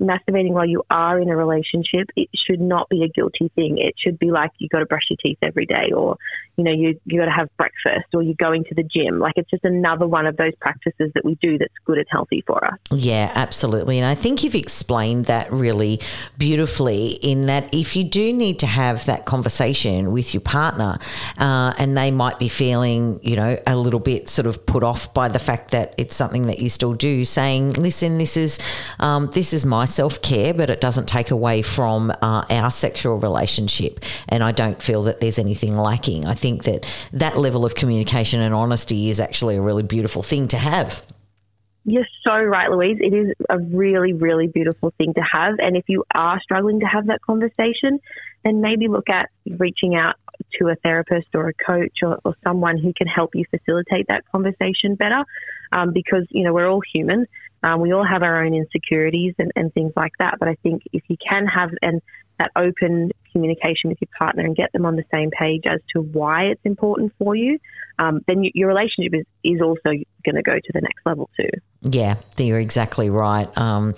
masturbating 0.00 0.52
while 0.52 0.66
you 0.66 0.82
are 0.90 1.18
in 1.18 1.28
a 1.28 1.36
relationship, 1.36 2.08
it 2.16 2.28
should 2.34 2.60
not 2.60 2.88
be 2.88 3.02
a 3.02 3.08
guilty 3.08 3.50
thing. 3.54 3.78
It 3.78 3.94
should 3.98 4.18
be 4.18 4.30
like 4.30 4.50
you 4.58 4.68
got 4.68 4.80
to 4.80 4.86
brush 4.86 5.04
your 5.10 5.16
teeth 5.22 5.38
every 5.42 5.66
day, 5.66 5.90
or 5.94 6.16
you 6.56 6.64
know 6.64 6.72
you 6.72 6.98
you 7.04 7.18
got 7.18 7.26
to 7.26 7.32
have 7.32 7.48
breakfast, 7.56 8.06
or 8.14 8.22
you're 8.22 8.34
going 8.38 8.64
to 8.64 8.74
the 8.74 8.84
gym. 8.84 9.18
Like 9.18 9.34
it's 9.36 9.50
just 9.50 9.64
another 9.64 10.06
one 10.06 10.26
of 10.26 10.36
those 10.36 10.54
practices 10.60 11.10
that 11.14 11.24
we 11.24 11.34
do 11.36 11.58
that's 11.58 11.74
good 11.84 11.98
and 11.98 12.06
healthy 12.10 12.42
for 12.46 12.64
us. 12.64 12.78
Yeah, 12.90 13.32
absolutely. 13.34 13.98
And 13.98 14.06
I 14.06 14.14
think 14.14 14.44
you've 14.44 14.54
explained 14.54 15.26
that 15.26 15.52
really 15.52 16.00
beautifully. 16.38 17.18
In 17.22 17.46
that, 17.46 17.74
if 17.74 17.96
you 17.96 18.04
do 18.04 18.32
need 18.32 18.60
to 18.60 18.66
have 18.66 19.06
that 19.06 19.24
conversation 19.24 20.12
with 20.12 20.34
your 20.34 20.40
partner, 20.40 20.98
uh, 21.38 21.74
and 21.78 21.96
they 21.96 22.10
might 22.10 22.38
be 22.38 22.48
feeling, 22.48 23.18
you 23.22 23.36
know, 23.36 23.58
a 23.66 23.76
little 23.76 24.00
bit 24.00 24.28
sort 24.28 24.46
of 24.46 24.64
put 24.66 24.82
off 24.82 25.12
by 25.14 25.28
the 25.28 25.38
fact 25.38 25.72
that 25.72 25.94
it's 25.98 26.14
something 26.14 26.46
that 26.46 26.60
you 26.60 26.68
still 26.68 26.94
do, 26.94 27.24
saying, 27.24 27.72
"Listen, 27.72 28.18
this 28.18 28.36
is." 28.36 28.58
Um, 28.98 29.30
this 29.32 29.52
is 29.52 29.64
my 29.66 29.84
self 29.84 30.22
care, 30.22 30.54
but 30.54 30.70
it 30.70 30.80
doesn't 30.80 31.08
take 31.08 31.30
away 31.30 31.62
from 31.62 32.10
uh, 32.10 32.44
our 32.50 32.70
sexual 32.70 33.18
relationship. 33.18 34.00
And 34.28 34.42
I 34.42 34.52
don't 34.52 34.82
feel 34.82 35.02
that 35.04 35.20
there's 35.20 35.38
anything 35.38 35.76
lacking. 35.76 36.26
I 36.26 36.34
think 36.34 36.64
that 36.64 36.86
that 37.12 37.36
level 37.36 37.64
of 37.64 37.74
communication 37.74 38.40
and 38.40 38.54
honesty 38.54 39.08
is 39.08 39.20
actually 39.20 39.56
a 39.56 39.62
really 39.62 39.82
beautiful 39.82 40.22
thing 40.22 40.48
to 40.48 40.56
have. 40.56 41.04
You're 41.86 42.06
so 42.26 42.34
right, 42.34 42.70
Louise. 42.70 42.96
It 43.00 43.12
is 43.12 43.32
a 43.50 43.58
really, 43.58 44.14
really 44.14 44.46
beautiful 44.46 44.94
thing 44.96 45.12
to 45.14 45.20
have. 45.20 45.56
And 45.58 45.76
if 45.76 45.84
you 45.86 46.04
are 46.14 46.40
struggling 46.40 46.80
to 46.80 46.86
have 46.86 47.08
that 47.08 47.20
conversation, 47.20 48.00
then 48.42 48.62
maybe 48.62 48.88
look 48.88 49.10
at 49.10 49.28
reaching 49.58 49.94
out 49.94 50.16
to 50.58 50.68
a 50.68 50.76
therapist 50.76 51.28
or 51.34 51.48
a 51.48 51.54
coach 51.54 51.98
or, 52.02 52.18
or 52.24 52.34
someone 52.42 52.78
who 52.78 52.92
can 52.94 53.06
help 53.06 53.34
you 53.34 53.44
facilitate 53.50 54.06
that 54.08 54.24
conversation 54.32 54.94
better. 54.94 55.24
Um, 55.72 55.92
because, 55.92 56.24
you 56.30 56.44
know, 56.44 56.54
we're 56.54 56.70
all 56.70 56.82
human 56.94 57.26
um, 57.64 57.80
we 57.80 57.92
all 57.92 58.04
have 58.04 58.22
our 58.22 58.44
own 58.44 58.54
insecurities 58.54 59.34
and, 59.38 59.50
and 59.56 59.72
things 59.72 59.92
like 59.96 60.12
that. 60.18 60.36
But 60.38 60.48
I 60.48 60.56
think 60.62 60.82
if 60.92 61.02
you 61.08 61.16
can 61.26 61.46
have 61.46 61.70
an, 61.80 62.02
that 62.38 62.50
open 62.56 63.10
communication 63.32 63.88
with 63.88 63.98
your 64.00 64.08
partner 64.18 64.44
and 64.44 64.54
get 64.54 64.70
them 64.72 64.84
on 64.84 64.96
the 64.96 65.04
same 65.10 65.30
page 65.30 65.62
as 65.66 65.80
to 65.94 66.02
why 66.02 66.44
it's 66.44 66.60
important 66.64 67.14
for 67.18 67.34
you, 67.34 67.58
um, 67.98 68.20
then 68.26 68.44
you, 68.44 68.50
your 68.54 68.68
relationship 68.68 69.14
is, 69.14 69.24
is 69.42 69.62
also 69.62 69.80
going 70.24 70.34
to 70.34 70.42
go 70.42 70.54
to 70.54 70.72
the 70.74 70.80
next 70.82 71.06
level 71.06 71.30
too. 71.38 71.48
Yeah, 71.82 72.16
you're 72.36 72.58
exactly 72.58 73.08
right. 73.08 73.48
Um, 73.56 73.94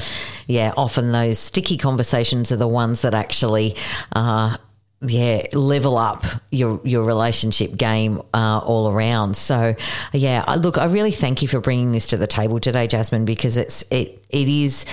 yeah, 0.46 0.72
often 0.76 1.10
those 1.10 1.38
sticky 1.40 1.76
conversations 1.76 2.52
are 2.52 2.56
the 2.56 2.68
ones 2.68 3.00
that 3.00 3.14
actually 3.14 3.74
uh, 4.12 4.58
yeah, 5.02 5.46
level 5.52 5.98
up 5.98 6.24
your 6.50 6.80
your 6.82 7.04
relationship 7.04 7.76
game 7.76 8.22
uh, 8.32 8.58
all 8.58 8.90
around. 8.90 9.36
So, 9.36 9.74
yeah, 10.12 10.44
I, 10.46 10.56
look, 10.56 10.78
I 10.78 10.86
really 10.86 11.10
thank 11.10 11.42
you 11.42 11.48
for 11.48 11.60
bringing 11.60 11.92
this 11.92 12.06
to 12.08 12.16
the 12.16 12.26
table 12.26 12.60
today, 12.60 12.86
Jasmine, 12.86 13.24
because 13.24 13.56
it's 13.56 13.82
it 13.92 14.24
it 14.30 14.48
is. 14.48 14.86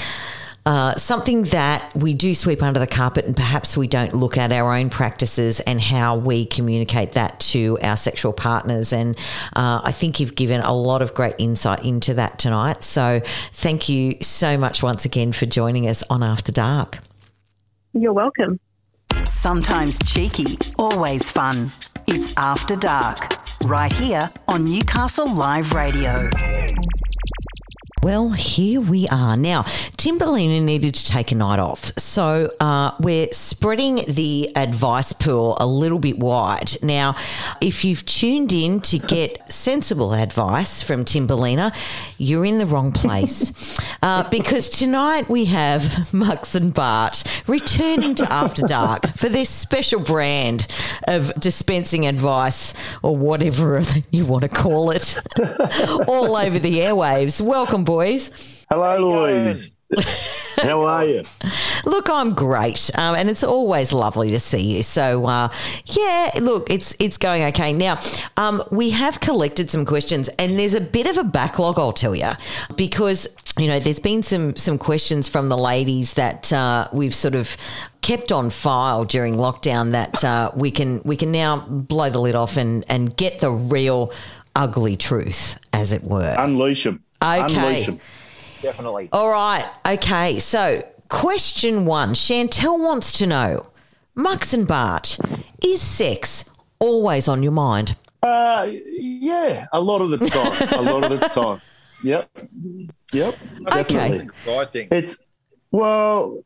Uh, 0.65 0.95
something 0.95 1.43
that 1.43 1.93
we 1.93 2.13
do 2.13 2.33
sweep 2.33 2.63
under 2.63 2.79
the 2.79 2.87
carpet, 2.87 3.25
and 3.25 3.35
perhaps 3.35 3.75
we 3.75 3.85
don't 3.85 4.13
look 4.13 4.37
at 4.37 4.49
our 4.53 4.73
own 4.73 4.89
practices 4.89 5.59
and 5.59 5.81
how 5.81 6.15
we 6.15 6.45
communicate 6.45 7.11
that 7.11 7.37
to 7.41 7.77
our 7.81 7.97
sexual 7.97 8.31
partners. 8.31 8.93
And 8.93 9.17
uh, 9.57 9.81
I 9.83 9.91
think 9.91 10.21
you've 10.21 10.35
given 10.35 10.61
a 10.61 10.73
lot 10.73 11.01
of 11.01 11.13
great 11.13 11.35
insight 11.37 11.83
into 11.83 12.13
that 12.13 12.39
tonight. 12.39 12.81
So, 12.85 13.19
thank 13.51 13.89
you 13.89 14.15
so 14.21 14.57
much 14.57 14.81
once 14.81 15.03
again 15.03 15.33
for 15.33 15.45
joining 15.45 15.85
us 15.89 16.01
on 16.09 16.23
After 16.23 16.53
Dark. 16.53 16.99
You're 17.91 18.13
welcome. 18.13 18.57
Sometimes 19.25 19.99
cheeky, 19.99 20.45
always 20.77 21.29
fun. 21.31 21.69
It's 22.07 22.35
After 22.37 22.75
Dark, 22.75 23.37
right 23.65 23.91
here 23.93 24.29
on 24.47 24.65
Newcastle 24.65 25.33
Live 25.33 25.73
Radio. 25.73 26.29
Well, 28.03 28.31
here 28.31 28.81
we 28.81 29.07
are. 29.07 29.37
Now, 29.37 29.63
Timberlina 29.95 30.61
needed 30.61 30.93
to 30.95 31.05
take 31.05 31.31
a 31.31 31.35
night 31.35 31.59
off. 31.59 31.97
So 31.97 32.51
uh, 32.59 32.91
we're 32.99 33.31
spreading 33.31 34.03
the 34.09 34.51
advice 34.57 35.13
pool 35.13 35.55
a 35.57 35.65
little 35.65 35.99
bit 35.99 36.19
wide. 36.19 36.83
Now, 36.83 37.15
if 37.61 37.85
you've 37.85 38.05
tuned 38.05 38.51
in 38.51 38.81
to 38.81 38.99
get 38.99 39.49
sensible 39.49 40.13
advice 40.13 40.83
from 40.83 41.05
Timberlina, 41.05 41.73
you're 42.17 42.43
in 42.43 42.57
the 42.57 42.65
wrong 42.65 42.91
place. 42.91 43.79
uh, 44.03 44.29
because 44.29 44.67
tonight 44.67 45.29
we 45.29 45.45
have 45.45 46.13
Mux 46.13 46.55
and 46.55 46.73
Bart 46.73 47.23
returning 47.47 48.15
to 48.15 48.29
After 48.29 48.63
Dark 48.63 49.13
for 49.15 49.29
this 49.29 49.49
special 49.49 50.01
brand 50.01 50.67
of 51.07 51.33
dispensing 51.35 52.05
advice 52.05 52.73
or 53.01 53.15
whatever 53.15 53.81
you 54.11 54.25
want 54.25 54.43
to 54.43 54.49
call 54.49 54.91
it 54.91 55.17
all 56.05 56.35
over 56.35 56.59
the 56.59 56.79
airwaves. 56.79 57.39
Welcome, 57.39 57.85
boys. 57.85 57.92
Hello, 58.69 59.11
Louise. 59.11 59.73
How 60.61 60.83
are 60.83 61.05
you? 61.05 61.23
Look, 61.85 62.09
I'm 62.09 62.33
great, 62.33 62.89
um, 62.95 63.15
and 63.15 63.29
it's 63.29 63.43
always 63.43 63.93
lovely 63.93 64.31
to 64.31 64.39
see 64.39 64.77
you. 64.77 64.83
So, 64.83 65.25
uh, 65.25 65.49
yeah, 65.85 66.31
look, 66.41 66.69
it's 66.69 66.95
it's 66.99 67.17
going 67.17 67.43
okay. 67.43 67.73
Now, 67.73 67.99
um, 68.37 68.63
we 68.71 68.91
have 68.91 69.19
collected 69.19 69.69
some 69.69 69.85
questions, 69.85 70.29
and 70.39 70.51
there's 70.51 70.73
a 70.73 70.81
bit 70.81 71.07
of 71.07 71.17
a 71.17 71.23
backlog, 71.23 71.77
I'll 71.77 71.91
tell 71.91 72.15
you, 72.15 72.31
because 72.75 73.27
you 73.57 73.67
know 73.67 73.79
there's 73.79 73.99
been 73.99 74.23
some 74.23 74.55
some 74.55 74.77
questions 74.77 75.27
from 75.27 75.49
the 75.49 75.57
ladies 75.57 76.13
that 76.13 76.51
uh, 76.53 76.87
we've 76.93 77.15
sort 77.15 77.35
of 77.35 77.55
kept 78.01 78.31
on 78.31 78.49
file 78.49 79.05
during 79.05 79.35
lockdown 79.35 79.91
that 79.91 80.23
uh, 80.23 80.51
we 80.55 80.71
can 80.71 81.01
we 81.03 81.17
can 81.17 81.31
now 81.31 81.61
blow 81.67 82.09
the 82.09 82.19
lid 82.19 82.35
off 82.35 82.57
and 82.57 82.85
and 82.89 83.15
get 83.17 83.39
the 83.39 83.51
real 83.51 84.11
ugly 84.55 84.95
truth, 84.95 85.59
as 85.73 85.91
it 85.93 86.03
were. 86.03 86.35
Unleash 86.37 86.83
them. 86.83 87.03
Okay. 87.23 87.99
Definitely. 88.61 89.09
All 89.11 89.29
right. 89.29 89.69
Okay. 89.85 90.39
So, 90.39 90.87
question 91.09 91.85
one 91.85 92.13
Chantel 92.13 92.79
wants 92.79 93.17
to 93.17 93.27
know 93.27 93.69
Mux 94.15 94.53
and 94.53 94.67
Bart, 94.67 95.17
is 95.63 95.81
sex 95.81 96.49
always 96.79 97.27
on 97.27 97.41
your 97.43 97.51
mind? 97.51 97.95
Uh, 98.21 98.69
yeah, 98.71 99.65
a 99.73 99.81
lot 99.81 100.01
of 100.01 100.09
the 100.09 100.17
time. 100.17 100.67
a 100.73 100.81
lot 100.81 101.11
of 101.11 101.19
the 101.19 101.27
time. 101.29 101.61
Yep. 102.03 102.29
Yep. 103.11 103.37
Okay. 103.67 103.83
Definitely. 103.83 104.29
I 104.47 104.65
think. 104.65 104.91
It's 104.91 105.17
well, 105.71 106.43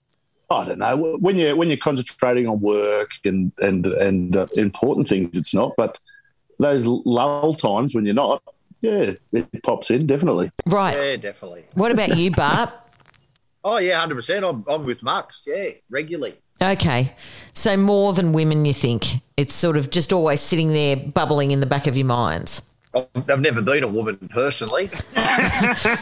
I 0.50 0.66
don't 0.66 0.80
know. 0.80 1.18
When 1.20 1.36
you 1.38 1.56
when 1.56 1.68
you're 1.68 1.78
concentrating 1.78 2.48
on 2.48 2.62
work 2.62 3.12
and 3.26 3.52
and 3.60 3.86
and 3.86 4.38
uh, 4.38 4.48
important 4.56 5.10
things, 5.10 5.38
it's 5.38 5.54
not. 5.54 5.74
But 5.78 6.00
those 6.60 6.88
lull 6.88 7.54
times 7.54 7.94
when 7.94 8.06
you're 8.06 8.16
not, 8.16 8.42
yeah, 8.82 9.14
it 9.32 9.64
pops 9.64 9.90
in 9.92 10.06
definitely. 10.08 10.52
Right. 10.66 10.96
Yeah, 10.96 11.16
definitely. 11.18 11.66
What 11.74 11.92
about 11.92 12.18
you, 12.18 12.32
Bart? 12.32 12.72
Oh 13.64 13.80
yeah, 13.80 14.00
hundred 14.00 14.16
percent. 14.16 14.46
I'm 14.46 14.64
I'm 14.70 14.86
with 14.86 15.04
Mux. 15.04 15.46
Yeah, 15.46 15.72
regularly. 15.90 16.36
Okay. 16.62 17.14
So, 17.52 17.76
more 17.76 18.14
than 18.14 18.32
women, 18.32 18.64
you 18.64 18.74
think? 18.74 19.06
It's 19.36 19.54
sort 19.54 19.76
of 19.76 19.90
just 19.90 20.14
always 20.14 20.40
sitting 20.40 20.72
there 20.72 20.96
bubbling 20.96 21.52
in 21.52 21.60
the 21.60 21.66
back 21.66 21.86
of 21.86 21.98
your 21.98 22.06
minds. 22.06 22.62
I've 22.96 23.08
I've 23.30 23.42
never 23.42 23.62
been 23.62 23.84
a 23.84 23.88
woman 23.88 24.16
personally. 24.30 24.90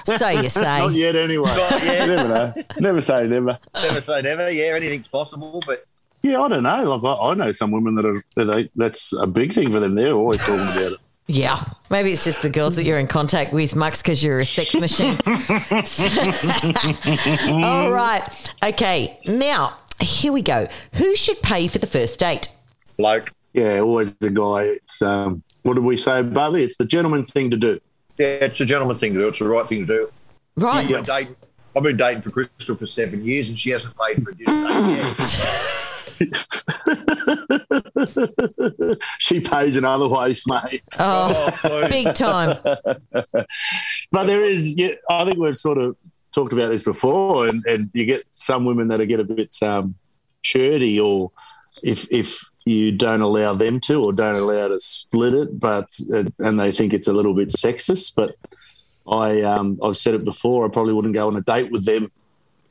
So 0.05 0.29
you 0.29 0.43
Not 0.43 0.51
say. 0.51 0.87
yet, 0.91 1.15
anyway. 1.15 1.47
Not 1.47 1.83
yet. 1.83 2.01
You 2.07 2.07
never 2.15 2.27
know. 2.29 2.53
Never 2.79 3.01
say 3.01 3.25
never. 3.25 3.57
Never 3.73 4.01
say 4.01 4.21
never. 4.21 4.51
Yeah, 4.51 4.75
anything's 4.75 5.07
possible. 5.07 5.63
But 5.65 5.85
Yeah, 6.21 6.41
I 6.41 6.47
don't 6.47 6.63
know. 6.63 6.95
Like 6.95 7.03
I, 7.03 7.29
I 7.31 7.33
know 7.33 7.51
some 7.51 7.71
women 7.71 7.95
that 7.95 8.05
are 8.05 8.21
that 8.35 8.45
they, 8.45 8.69
that's 8.75 9.11
a 9.13 9.25
big 9.25 9.53
thing 9.53 9.71
for 9.71 9.79
them. 9.79 9.95
They're 9.95 10.13
always 10.13 10.39
talking 10.39 10.55
about 10.55 10.91
it. 10.93 10.99
Yeah. 11.27 11.63
Maybe 11.89 12.11
it's 12.11 12.23
just 12.23 12.41
the 12.41 12.49
girls 12.49 12.75
that 12.75 12.83
you're 12.83 12.99
in 12.99 13.07
contact 13.07 13.51
with, 13.51 13.75
Mux, 13.75 14.01
because 14.01 14.23
you're 14.23 14.39
a 14.39 14.45
sex 14.45 14.75
machine. 14.75 15.17
All 17.63 17.91
right. 17.91 18.23
Okay. 18.63 19.19
Now, 19.25 19.77
here 19.99 20.31
we 20.31 20.41
go. 20.41 20.67
Who 20.93 21.15
should 21.15 21.41
pay 21.41 21.67
for 21.67 21.79
the 21.79 21.87
first 21.87 22.19
date? 22.19 22.49
bloke. 22.97 23.31
Yeah, 23.53 23.79
always 23.79 24.15
the 24.15 24.29
guy. 24.29 24.63
It's 24.63 25.01
um, 25.01 25.41
what 25.63 25.75
did 25.75 25.83
we 25.83 25.97
say, 25.97 26.21
Bartley? 26.21 26.63
It's 26.63 26.77
the 26.77 26.85
gentleman 26.85 27.23
thing 27.23 27.49
to 27.51 27.57
do. 27.57 27.79
Yeah, 28.17 28.27
it's 28.27 28.57
the 28.57 28.65
gentleman 28.65 28.97
thing 28.97 29.13
to 29.13 29.19
do. 29.19 29.27
It's 29.27 29.39
the 29.39 29.47
right 29.47 29.65
thing 29.65 29.85
to 29.85 29.87
do. 29.87 30.11
Right. 30.57 30.83
I've 30.83 30.89
been 30.89 31.03
dating. 31.03 31.35
I've 31.75 31.83
been 31.83 31.97
dating 31.97 32.21
for 32.21 32.31
Crystal 32.31 32.75
for 32.75 32.85
seven 32.85 33.25
years, 33.25 33.49
and 33.49 33.59
she 33.59 33.69
hasn't 33.71 33.95
paid 33.97 34.23
for 34.23 34.31
a 34.31 34.35
dinner 34.35 34.69
date 34.69 34.97
yet. 34.97 35.81
she 39.19 39.39
pays 39.39 39.77
in 39.77 39.85
other 39.85 40.07
ways, 40.07 40.43
mate. 40.47 40.83
Oh, 40.99 41.59
Oh, 41.63 41.89
big 41.89 42.13
time. 42.15 42.57
But 44.11 44.27
there 44.27 44.41
is, 44.41 44.77
yeah, 44.77 44.93
I 45.09 45.25
think 45.25 45.39
we've 45.39 45.57
sort 45.57 45.77
of 45.77 45.97
talked 46.31 46.53
about 46.53 46.69
this 46.69 46.83
before, 46.83 47.47
and, 47.47 47.65
and 47.65 47.89
you 47.93 48.05
get 48.05 48.23
some 48.35 48.63
women 48.63 48.87
that 48.89 49.03
get 49.07 49.19
a 49.19 49.23
bit 49.23 49.55
um, 49.61 49.95
shirty, 50.41 50.99
or 50.99 51.31
if 51.83 52.07
if 52.11 52.39
you 52.65 52.91
don't 52.91 53.21
allow 53.21 53.55
them 53.55 53.79
to, 53.81 54.03
or 54.03 54.13
don't 54.13 54.35
allow 54.35 54.69
to 54.69 54.79
split 54.79 55.33
it, 55.33 55.59
but 55.59 55.89
uh, 56.13 56.23
and 56.39 56.59
they 56.59 56.71
think 56.71 56.93
it's 56.93 57.07
a 57.07 57.13
little 57.13 57.33
bit 57.33 57.49
sexist. 57.49 58.13
But 58.15 58.35
I, 59.07 59.41
um, 59.41 59.79
I've 59.83 59.97
said 59.97 60.13
it 60.13 60.23
before. 60.23 60.65
I 60.65 60.69
probably 60.69 60.93
wouldn't 60.93 61.15
go 61.15 61.27
on 61.27 61.35
a 61.35 61.41
date 61.41 61.71
with 61.71 61.85
them 61.85 62.11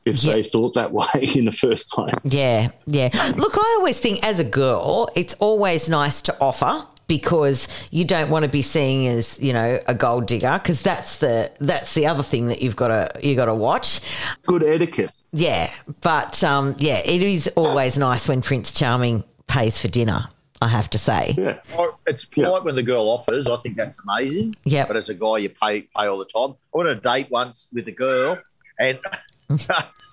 if 0.05 0.23
Yeah. 0.23 0.33
they 0.33 0.43
thought 0.43 0.73
that 0.75 0.91
way 0.91 1.05
in 1.35 1.45
the 1.45 1.51
first 1.51 1.89
place. 1.91 2.11
Yeah, 2.23 2.69
yeah. 2.85 3.09
Look, 3.35 3.53
I 3.57 3.75
always 3.79 3.99
think 3.99 4.25
as 4.25 4.39
a 4.39 4.43
girl, 4.43 5.09
it's 5.15 5.33
always 5.35 5.89
nice 5.89 6.21
to 6.23 6.35
offer 6.39 6.85
because 7.07 7.67
you 7.91 8.03
don't 8.05 8.29
want 8.31 8.43
to 8.45 8.49
be 8.49 8.63
seen 8.63 9.07
as 9.11 9.39
you 9.39 9.53
know 9.53 9.79
a 9.87 9.93
gold 9.93 10.25
digger 10.25 10.53
because 10.53 10.81
that's 10.81 11.17
the 11.19 11.51
that's 11.59 11.93
the 11.93 12.07
other 12.07 12.23
thing 12.23 12.47
that 12.47 12.61
you've 12.63 12.75
got 12.75 12.87
to 12.87 13.27
you 13.27 13.35
got 13.35 13.45
to 13.45 13.53
watch. 13.53 13.99
Good 14.43 14.63
etiquette. 14.63 15.11
Yeah, 15.31 15.71
but 16.01 16.43
um, 16.43 16.75
yeah, 16.77 17.01
it 17.05 17.21
is 17.21 17.47
always 17.55 17.97
nice 17.97 18.27
when 18.27 18.41
Prince 18.41 18.71
Charming 18.71 19.23
pays 19.47 19.79
for 19.79 19.87
dinner. 19.87 20.29
I 20.61 20.69
have 20.69 20.89
to 20.91 20.97
say. 20.97 21.35
Yeah. 21.37 21.59
It's 22.07 22.23
polite 22.23 22.63
when 22.63 22.75
the 22.75 22.81
girl 22.81 23.09
offers. 23.09 23.47
I 23.49 23.57
think 23.57 23.75
that's 23.75 23.99
amazing. 24.07 24.55
Yeah, 24.63 24.85
But 24.87 24.95
as 24.95 25.09
a 25.09 25.13
guy, 25.13 25.39
you 25.39 25.49
pay 25.49 25.81
pay 25.81 26.05
all 26.07 26.17
the 26.17 26.25
time. 26.25 26.55
I 26.73 26.77
went 26.77 26.89
on 26.89 26.97
a 26.97 27.01
date 27.01 27.29
once 27.29 27.67
with 27.73 27.87
a 27.89 27.91
girl, 27.91 28.39
and 28.79 28.97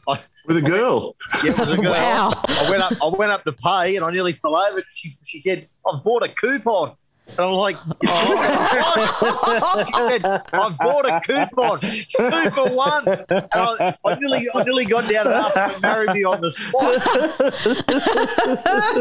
I, 0.08 0.18
With 0.46 0.56
a 0.56 0.62
girl. 0.62 1.16
yeah, 1.44 1.52
it 1.52 1.58
was 1.58 1.70
a 1.72 1.76
girl. 1.76 1.92
Wow. 1.92 2.32
I 2.48 2.70
went 2.70 2.82
up. 2.82 2.92
I 3.02 3.08
went 3.08 3.32
up 3.32 3.44
to 3.44 3.52
pay, 3.52 3.96
and 3.96 4.04
I 4.04 4.10
nearly 4.10 4.32
fell 4.32 4.56
over. 4.56 4.82
She, 4.92 5.16
she 5.24 5.40
said, 5.40 5.68
"I've 5.86 6.02
bought 6.02 6.24
a 6.24 6.28
coupon." 6.28 6.96
And 7.28 7.40
I'm 7.40 7.52
like, 7.52 7.76
oh. 7.86 7.94
oh. 8.06 9.84
she 9.86 9.92
said, 9.92 10.24
I've 10.52 10.76
bought 10.76 11.06
a 11.06 11.20
coupon, 11.24 11.78
two 11.80 12.50
for 12.50 12.68
one. 12.76 13.08
And 13.08 13.48
I, 13.52 13.96
I 14.04 14.18
nearly, 14.18 14.48
I 14.52 14.64
nearly 14.64 14.84
got 14.84 15.08
down 15.08 15.28
and 15.28 15.36
asked 15.36 15.56
her 15.56 15.72
to 15.72 15.80
marry 15.80 16.08
me 16.12 16.24
on 16.24 16.40
the 16.40 16.50
spot. 16.52 16.82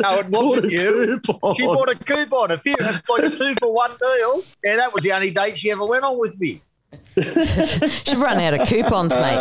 no, 0.01 0.19
it 0.19 0.29
wasn't 0.29 0.71
you. 0.71 1.19
Coupon. 1.25 1.55
She 1.55 1.65
bought 1.65 1.89
a 1.89 1.95
coupon, 1.95 2.51
a 2.51 2.57
few, 2.57 2.75
it's 2.79 3.09
like 3.09 3.23
a 3.23 3.29
two 3.31 3.55
for 3.59 3.73
one 3.73 3.91
deal. 3.99 4.43
Yeah, 4.63 4.77
that 4.77 4.93
was 4.93 5.03
the 5.03 5.11
only 5.11 5.31
date 5.31 5.57
she 5.57 5.71
ever 5.71 5.85
went 5.85 6.03
on 6.03 6.17
with 6.19 6.39
me. 6.39 6.61
She's 7.15 8.15
run 8.15 8.39
out 8.39 8.53
of 8.59 8.67
coupons, 8.67 9.11
mate. 9.11 9.37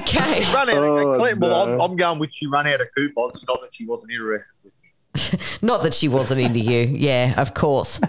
Okay. 0.00 0.44
Run 0.52 0.68
out 0.70 0.76
Oh, 0.76 1.12
of 1.24 1.38
well, 1.38 1.66
no. 1.66 1.74
I'm, 1.74 1.90
I'm 1.92 1.96
going 1.96 2.18
with 2.18 2.30
she 2.32 2.46
run 2.46 2.66
out 2.66 2.80
of 2.80 2.88
coupons, 2.96 3.44
not 3.46 3.60
that 3.62 3.74
she 3.74 3.86
wasn't 3.86 4.12
interested 4.12 4.46
with 4.64 4.72
me. 4.82 5.38
Not 5.62 5.82
that 5.82 5.92
she 5.92 6.08
wasn't 6.08 6.40
into 6.40 6.58
you. 6.58 6.80
Yeah, 6.90 7.34
of 7.36 7.52
course. 7.52 8.00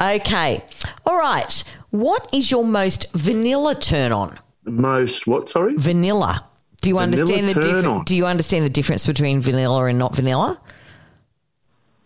Okay. 0.00 0.64
All 1.06 1.16
right. 1.16 1.62
What 1.90 2.28
is 2.34 2.50
your 2.50 2.64
most 2.64 3.06
vanilla 3.12 3.76
turn 3.76 4.10
on? 4.10 4.38
Most 4.64 5.26
what? 5.28 5.48
Sorry. 5.48 5.76
Vanilla. 5.76 6.44
Do 6.80 6.90
you 6.90 6.96
Vanilla 6.98 7.22
understand 7.22 7.48
the 7.48 7.54
difference? 7.62 8.04
Do 8.06 8.16
you 8.16 8.26
understand 8.26 8.64
the 8.64 8.70
difference 8.70 9.06
between 9.06 9.40
vanilla 9.42 9.84
and 9.84 9.96
not 9.98 10.16
vanilla? 10.16 10.60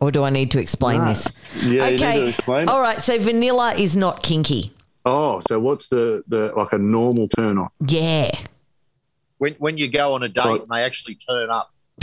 Or 0.01 0.11
do 0.13 0.23
I 0.23 0.31
need 0.31 0.51
to 0.53 0.61
explain 0.61 0.99
No. 0.99 1.07
this? 1.09 1.29
Yeah, 1.65 1.87
you 1.89 1.91
need 1.93 1.99
to 1.99 2.27
explain. 2.29 2.69
All 2.69 2.81
right. 2.83 2.99
So 2.99 3.19
vanilla 3.19 3.75
is 3.79 3.97
not 3.97 4.23
kinky. 4.23 4.73
Oh, 5.11 5.41
so 5.49 5.59
what's 5.59 5.89
the 5.89 6.23
the 6.29 6.53
like 6.57 6.73
a 6.73 6.79
normal 6.79 7.29
turn 7.29 7.57
on? 7.59 7.71
Yeah. 7.89 8.31
When, 9.39 9.55
when 9.55 9.79
you 9.79 9.89
go 9.91 10.15
on 10.15 10.23
a 10.23 10.29
date 10.29 10.45
Right. 10.45 10.61
and 10.61 10.69
they 10.71 10.83
actually 10.83 11.15
turn 11.15 11.49
up, 11.49 11.73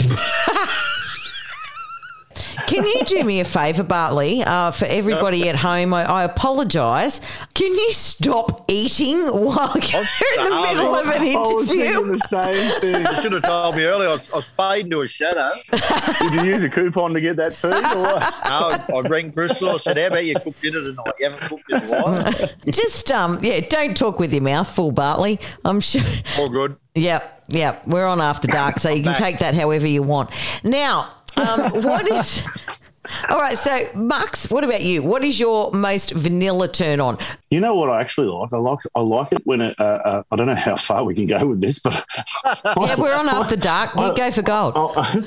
Can 2.66 2.84
you 2.84 3.02
do 3.04 3.22
me 3.24 3.40
a 3.40 3.44
favour, 3.44 3.82
Bartley? 3.82 4.42
Uh, 4.42 4.70
for 4.70 4.86
everybody 4.86 5.48
at 5.48 5.56
home, 5.56 5.92
I, 5.94 6.04
I 6.04 6.24
apologise. 6.24 7.20
Can 7.54 7.72
you 7.72 7.92
stop 7.92 8.64
eating 8.70 9.26
while 9.26 9.72
you're 9.76 10.00
in 10.00 10.44
the 10.44 10.66
middle 10.68 10.94
of 10.94 11.06
an 11.06 11.22
I 11.22 11.34
was 11.36 11.68
thinking 11.68 11.86
interview? 11.86 12.12
the 12.12 12.18
same 12.18 12.80
thing. 12.80 13.00
you 13.06 13.22
should 13.22 13.32
have 13.32 13.42
told 13.42 13.76
me 13.76 13.84
earlier. 13.84 14.08
I 14.08 14.12
was, 14.12 14.30
I 14.30 14.36
was 14.36 14.48
fading 14.48 14.90
to 14.92 15.00
a 15.02 15.08
shadow. 15.08 15.52
Did 15.70 16.34
you 16.34 16.44
use 16.44 16.64
a 16.64 16.70
coupon 16.70 17.12
to 17.14 17.20
get 17.20 17.36
that 17.36 17.54
food 17.54 17.72
or 17.74 18.02
what? 18.02 18.34
No, 18.46 18.98
I 18.98 19.00
rang 19.08 19.32
Crystal. 19.32 19.70
I 19.70 19.76
said, 19.78 19.98
"How 19.98 20.06
about 20.06 20.24
you 20.24 20.34
cook 20.36 20.58
dinner 20.60 20.80
tonight? 20.80 21.12
You 21.18 21.30
haven't 21.30 21.42
cooked 21.42 21.70
in 21.70 21.76
a 21.76 21.86
while." 21.86 22.32
Just 22.70 23.10
um, 23.10 23.38
yeah, 23.42 23.60
don't 23.60 23.96
talk 23.96 24.18
with 24.18 24.32
your 24.32 24.42
mouth 24.42 24.68
full, 24.68 24.92
Bartley. 24.92 25.38
I'm 25.64 25.80
sure. 25.80 26.02
All 26.38 26.48
good. 26.48 26.76
Yep, 26.94 27.44
yep. 27.48 27.86
We're 27.86 28.06
on 28.06 28.20
after 28.20 28.46
dark, 28.48 28.78
so 28.78 28.88
you 28.90 29.02
can 29.02 29.14
take 29.16 29.38
that 29.40 29.54
however 29.54 29.86
you 29.86 30.02
want. 30.02 30.30
Now, 30.64 31.10
um, 31.36 31.82
what 31.82 32.10
is? 32.10 32.42
All 33.28 33.40
right, 33.40 33.56
so 33.56 33.88
Max, 33.94 34.50
what 34.50 34.64
about 34.64 34.82
you? 34.82 35.02
What 35.02 35.22
is 35.22 35.38
your 35.38 35.70
most 35.72 36.10
vanilla 36.10 36.68
turn 36.68 37.00
on? 37.00 37.18
You 37.50 37.60
know 37.60 37.74
what 37.74 37.90
I 37.90 38.00
actually 38.00 38.28
like? 38.28 38.52
I 38.52 38.56
like 38.58 38.78
I 38.94 39.00
like 39.00 39.32
it 39.32 39.42
when 39.44 39.60
it. 39.60 39.78
Uh, 39.78 39.84
uh, 40.04 40.22
I 40.30 40.36
don't 40.36 40.46
know 40.46 40.54
how 40.54 40.76
far 40.76 41.04
we 41.04 41.14
can 41.14 41.26
go 41.26 41.46
with 41.46 41.60
this, 41.60 41.78
but 41.78 42.04
Yeah, 42.44 42.96
we're 42.98 43.14
on 43.14 43.28
after 43.28 43.56
dark. 43.56 43.94
You 43.96 44.14
go 44.16 44.30
for 44.30 44.42
gold. 44.42 44.74
I, 44.76 45.22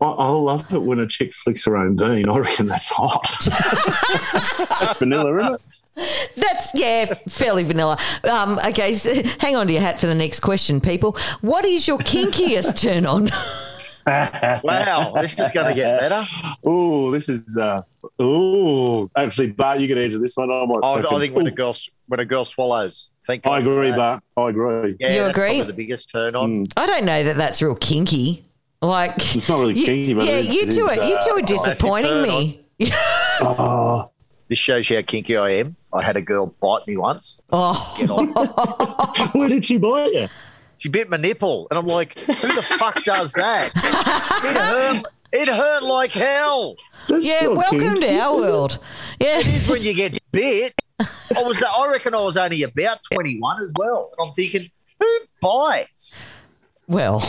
I, 0.00 0.06
I 0.06 0.28
love 0.28 0.72
it 0.72 0.82
when 0.82 0.98
a 0.98 1.06
chick 1.06 1.32
flicks 1.32 1.64
her 1.64 1.76
own 1.76 1.96
bean. 1.96 2.28
I 2.28 2.38
reckon 2.38 2.66
that's 2.66 2.88
hot. 2.90 3.26
that's 4.80 4.98
vanilla, 4.98 5.36
isn't 5.38 5.54
it? 5.54 6.32
That's 6.36 6.74
yeah, 6.74 7.06
fairly 7.28 7.62
vanilla. 7.64 7.96
Um, 8.30 8.58
okay, 8.68 8.94
so 8.94 9.22
hang 9.40 9.56
on 9.56 9.66
to 9.68 9.72
your 9.72 9.82
hat 9.82 9.98
for 9.98 10.06
the 10.06 10.14
next 10.14 10.40
question, 10.40 10.80
people. 10.80 11.16
What 11.40 11.64
is 11.64 11.88
your 11.88 11.98
kinkiest 11.98 12.80
turn 12.80 13.06
on? 13.06 13.30
Wow, 14.06 15.12
this 15.16 15.38
is 15.38 15.50
going 15.50 15.66
to 15.66 15.74
get 15.74 16.00
better. 16.00 16.24
Oh, 16.68 17.10
this 17.12 17.28
is. 17.28 17.56
Uh, 17.56 17.82
oh, 18.18 19.08
actually, 19.16 19.52
Bart, 19.52 19.78
you 19.80 19.86
can 19.88 19.98
answer 19.98 20.18
this 20.18 20.36
one. 20.36 20.50
I, 20.50 20.64
might 20.66 20.80
I, 20.82 20.94
I 20.94 21.02
fucking- 21.02 21.18
think 21.20 21.34
when 21.36 21.46
a 21.46 21.50
girl 21.52 21.76
when 22.08 22.20
a 22.20 22.24
girl 22.24 22.44
swallows. 22.44 23.10
Thank 23.26 23.44
you. 23.44 23.50
I 23.52 23.58
agree, 23.60 23.90
that. 23.90 23.96
Bart. 23.96 24.22
I 24.36 24.48
agree. 24.50 24.96
Yeah, 25.00 25.12
You 25.14 25.20
that's 25.22 25.36
agree? 25.38 25.60
the 25.62 25.72
biggest 25.72 26.10
turn 26.10 26.34
on. 26.36 26.56
Mm. 26.66 26.72
I 26.76 26.86
don't 26.86 27.04
know 27.04 27.22
that 27.24 27.36
that's 27.36 27.60
real 27.62 27.74
kinky. 27.76 28.44
Like 28.82 29.34
It's 29.34 29.48
not 29.48 29.58
really 29.60 29.74
you- 29.74 29.86
kinky, 29.86 30.14
but 30.14 30.26
yeah, 30.26 30.36
it 30.38 30.46
is- 30.46 30.54
you 30.54 30.66
two 30.70 30.86
are 30.86 30.94
you 30.94 31.18
two 31.24 31.32
uh, 31.32 31.38
are 31.38 31.42
disappointing 31.42 32.22
me. 32.22 32.60
Oh, 33.40 34.10
This 34.48 34.58
shows 34.58 34.88
you 34.90 34.96
how 34.96 35.02
kinky 35.02 35.36
I 35.36 35.50
am. 35.50 35.76
I 35.92 36.02
had 36.02 36.16
a 36.16 36.22
girl 36.22 36.54
bite 36.60 36.86
me 36.86 36.96
once. 36.96 37.40
Oh, 37.52 39.30
where 39.34 39.48
did 39.48 39.64
she 39.64 39.78
bite 39.78 40.12
you? 40.12 40.28
She 40.78 40.88
bit 40.88 41.08
my 41.08 41.16
nipple. 41.16 41.66
And 41.70 41.78
I'm 41.78 41.86
like, 41.86 42.18
who 42.18 42.32
the 42.54 42.62
fuck 42.62 43.02
does 43.04 43.32
that? 43.32 43.70
It 43.74 44.56
hurt, 44.56 45.02
it 45.32 45.48
hurt 45.48 45.82
like 45.82 46.12
hell. 46.12 46.74
That's 47.08 47.24
Yeah, 47.26 47.48
welcome 47.48 47.80
kinky, 47.80 48.00
to 48.00 48.18
our 48.18 48.34
is 48.38 48.44
it? 48.46 48.50
world. 48.50 48.78
Yeah. 49.20 49.38
It 49.40 49.46
is 49.46 49.68
when 49.68 49.82
you 49.82 49.94
get 49.94 50.18
bit. 50.32 50.74
I 51.00 51.42
was, 51.42 51.62
I 51.62 51.88
reckon 51.90 52.14
I 52.14 52.20
was 52.22 52.36
only 52.36 52.62
about 52.62 52.98
21 53.12 53.62
as 53.64 53.70
well. 53.76 54.10
And 54.18 54.28
I'm 54.28 54.34
thinking, 54.34 54.68
who 55.00 55.18
bites? 55.42 56.18
Well, 56.88 57.20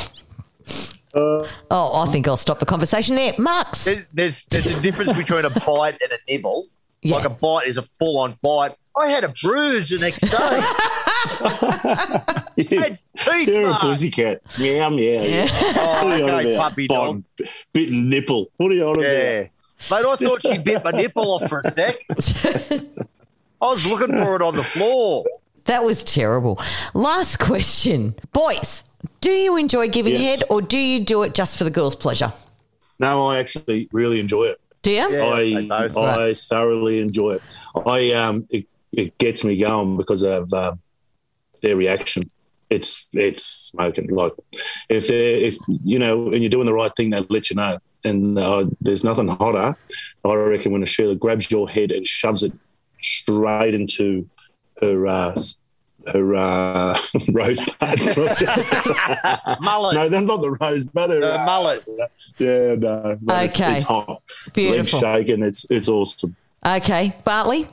Uh, 1.13 1.47
oh, 1.71 2.03
I 2.07 2.12
think 2.12 2.27
I'll 2.27 2.38
stop 2.38 2.60
the 2.60 2.65
conversation 2.65 3.15
there. 3.15 3.33
Marks. 3.38 3.86
There's, 3.86 4.05
there's, 4.13 4.43
there's 4.45 4.67
a 4.77 4.81
difference 4.81 5.17
between 5.17 5.45
a 5.45 5.49
bite 5.49 5.97
and 6.01 6.12
a 6.12 6.17
nibble. 6.31 6.67
Yeah. 7.01 7.15
Like 7.15 7.25
a 7.25 7.29
bite 7.29 7.65
is 7.67 7.77
a 7.77 7.81
full 7.83 8.19
on 8.19 8.38
bite. 8.41 8.75
I 8.97 9.07
had 9.10 9.23
a 9.23 9.33
bruise 9.43 9.89
the 9.89 9.99
next 9.99 10.21
day. 10.21 10.29
I 10.31 12.23
had 12.57 12.99
teeth 13.17 13.47
You're 13.47 13.63
a 13.63 13.69
marks. 13.69 13.83
pussycat. 13.86 14.41
Meow, 14.60 14.89
meow. 14.89 15.21
Yeah. 15.23 15.47
Oh, 15.51 16.05
What 16.05 16.13
are 16.13 16.17
you 16.17 16.23
on 16.25 16.39
okay, 16.39 16.57
puppy 16.57 16.88
dog. 16.88 17.23
Bite- 17.38 17.49
Bitten 17.73 18.10
nipple. 18.10 18.47
What 18.57 18.71
are 18.71 18.75
you 18.75 18.86
on 18.88 19.01
Yeah. 19.01 19.41
Mate, 19.41 19.51
I 19.91 20.15
thought 20.15 20.41
she 20.41 20.57
bit 20.57 20.83
my 20.83 20.91
nipple 20.91 21.31
off 21.31 21.47
for 21.49 21.62
a 21.63 21.71
sec. 21.71 21.95
I 23.62 23.65
was 23.71 23.86
looking 23.86 24.07
for 24.07 24.36
it 24.36 24.41
on 24.41 24.55
the 24.55 24.63
floor. 24.63 25.25
That 25.65 25.83
was 25.83 26.03
terrible. 26.03 26.60
Last 26.93 27.38
question. 27.39 28.15
Boys, 28.33 28.83
do 29.21 29.29
you 29.29 29.57
enjoy 29.57 29.89
giving 29.89 30.13
Yes. 30.13 30.39
head 30.39 30.43
or 30.49 30.62
do 30.62 30.77
you 30.77 30.99
do 31.01 31.21
it 31.23 31.36
just 31.36 31.57
for 31.57 31.63
the 31.63 31.69
girls' 31.69 31.95
pleasure? 31.95 32.31
No, 32.99 33.27
I 33.27 33.38
actually 33.38 33.88
really 33.91 34.19
enjoy 34.19 34.45
it. 34.45 34.60
Do 34.81 34.91
you? 34.91 34.97
Yeah. 34.97 35.25
I'd 35.71 35.95
I. 35.95 36.27
I 36.29 36.33
thoroughly 36.33 36.99
enjoy 36.99 37.33
it. 37.33 37.41
I 37.86 38.12
um 38.13 38.47
it, 38.49 38.65
it 38.91 39.17
gets 39.17 39.43
me 39.43 39.58
going 39.58 39.97
because 39.97 40.23
of 40.23 40.52
um, 40.54 40.80
their 41.62 41.76
reaction. 41.76 42.23
It's 42.69 43.08
it's 43.13 43.43
smoking. 43.45 44.08
Like 44.10 44.34
if 44.89 45.08
they 45.08 45.43
if 45.45 45.56
you 45.84 46.00
know 46.00 46.32
and 46.32 46.41
you're 46.43 46.50
doing 46.50 46.65
the 46.65 46.73
right 46.73 46.91
thing, 46.95 47.10
they 47.12 47.21
let 47.30 47.50
you 47.50 47.56
know. 47.56 47.80
And 48.04 48.38
uh, 48.38 48.67
there's 48.82 49.04
nothing 49.04 49.28
hotter. 49.28 49.76
I 50.26 50.34
reckon 50.36 50.71
when 50.71 50.84
a 50.84 50.86
Sheila 50.86 51.15
grabs 51.15 51.50
your 51.50 51.69
head 51.69 51.91
and 51.91 52.06
shoves 52.06 52.43
it 52.43 52.52
straight 53.02 53.73
into 53.73 54.30
her 54.82 55.08
uh, 55.08 55.32
s- 55.32 55.58
her 56.13 56.36
uh, 56.36 56.97
rosebud. 57.32 58.00
Mullet. 59.62 59.95
no, 59.95 60.10
that's 60.10 60.26
not 60.26 60.41
the 60.41 60.58
rosebud. 60.60 61.10
Her, 61.10 61.19
The 61.21 61.41
uh, 61.41 61.45
mullet. 61.45 61.88
Yeah, 62.38 62.76
no. 62.76 63.17
no 63.21 63.36
it's, 63.39 63.56
Okay. 63.60 63.76
it's 63.78 63.86
hot. 63.86 64.21
Beautiful. 64.54 65.00
Legs 65.00 65.17
shaking. 65.19 65.43
It's 65.43 65.65
it's 65.69 65.88
awesome. 65.89 66.36
Okay, 66.65 67.15
Bartley. 67.23 67.67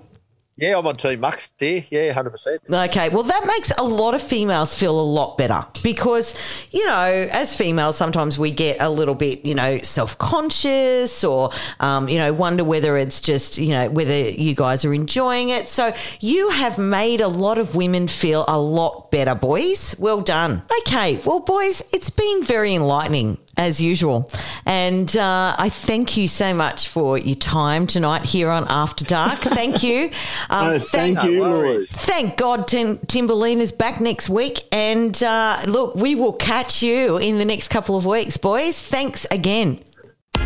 Yeah, 0.56 0.78
I'm 0.78 0.86
on 0.86 0.94
Team 0.96 1.20
Mux 1.20 1.50
here. 1.58 1.84
Yeah, 1.90 2.14
100%. 2.14 2.88
Okay, 2.88 3.08
well, 3.08 3.24
that 3.24 3.44
makes 3.46 3.72
a 3.72 3.82
lot 3.82 4.14
of 4.14 4.22
females 4.22 4.78
feel 4.78 4.98
a 4.98 5.02
lot 5.02 5.36
better 5.36 5.66
because, 5.82 6.34
you 6.70 6.86
know, 6.86 7.28
as 7.32 7.56
females, 7.56 7.96
sometimes 7.96 8.38
we 8.38 8.52
get 8.52 8.76
a 8.80 8.88
little 8.88 9.16
bit, 9.16 9.44
you 9.44 9.54
know, 9.54 9.78
self 9.78 10.16
conscious 10.18 11.24
or, 11.24 11.50
um, 11.80 12.08
you 12.08 12.18
know, 12.18 12.32
wonder 12.32 12.62
whether 12.62 12.96
it's 12.96 13.20
just, 13.20 13.58
you 13.58 13.70
know, 13.70 13.90
whether 13.90 14.30
you 14.30 14.54
guys 14.54 14.84
are 14.84 14.94
enjoying 14.94 15.48
it. 15.48 15.66
So 15.66 15.92
you 16.20 16.50
have 16.50 16.78
made 16.78 17.20
a 17.20 17.28
lot 17.28 17.58
of 17.58 17.74
women 17.74 18.06
feel 18.06 18.44
a 18.46 18.58
lot 18.58 19.10
better, 19.10 19.34
boys. 19.34 19.96
Well 19.98 20.20
done. 20.20 20.62
Okay, 20.82 21.20
well, 21.24 21.40
boys, 21.40 21.82
it's 21.92 22.10
been 22.10 22.44
very 22.44 22.74
enlightening 22.74 23.38
as 23.56 23.80
usual. 23.80 24.30
And 24.66 25.14
uh, 25.16 25.54
I 25.58 25.68
thank 25.68 26.16
you 26.16 26.28
so 26.28 26.52
much 26.54 26.88
for 26.88 27.18
your 27.18 27.36
time 27.36 27.86
tonight 27.86 28.24
here 28.24 28.50
on 28.50 28.66
After 28.68 29.04
Dark. 29.04 29.38
Thank 29.40 29.82
you. 29.82 30.10
Um, 30.50 30.64
Oh, 30.74 30.78
thank 30.78 31.22
you, 31.22 31.36
No 31.40 31.50
Lloyd. 31.50 31.64
worries. 31.66 31.90
Thank 31.90 32.36
God 32.36 32.66
Tim, 32.66 32.98
Timberline 33.06 33.60
is 33.60 33.72
back 33.72 34.00
next 34.00 34.28
week. 34.28 34.62
And 34.72 35.20
uh, 35.22 35.60
look, 35.66 35.94
we 35.94 36.14
will 36.14 36.32
catch 36.32 36.82
you 36.82 37.18
in 37.18 37.38
the 37.38 37.44
next 37.44 37.68
couple 37.68 37.96
of 37.96 38.06
weeks, 38.06 38.36
boys. 38.36 38.80
Thanks 38.80 39.26
again. 39.30 39.80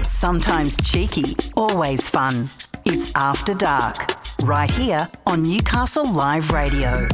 Sometimes 0.02 0.76
cheeky, 0.84 1.24
always 1.56 2.08
fun. 2.08 2.48
It's 2.84 3.14
After 3.14 3.54
Dark, 3.54 4.16
right 4.44 4.70
here 4.70 5.08
on 5.26 5.42
Newcastle 5.42 6.10
Live 6.12 6.50
Radio. 6.52 7.06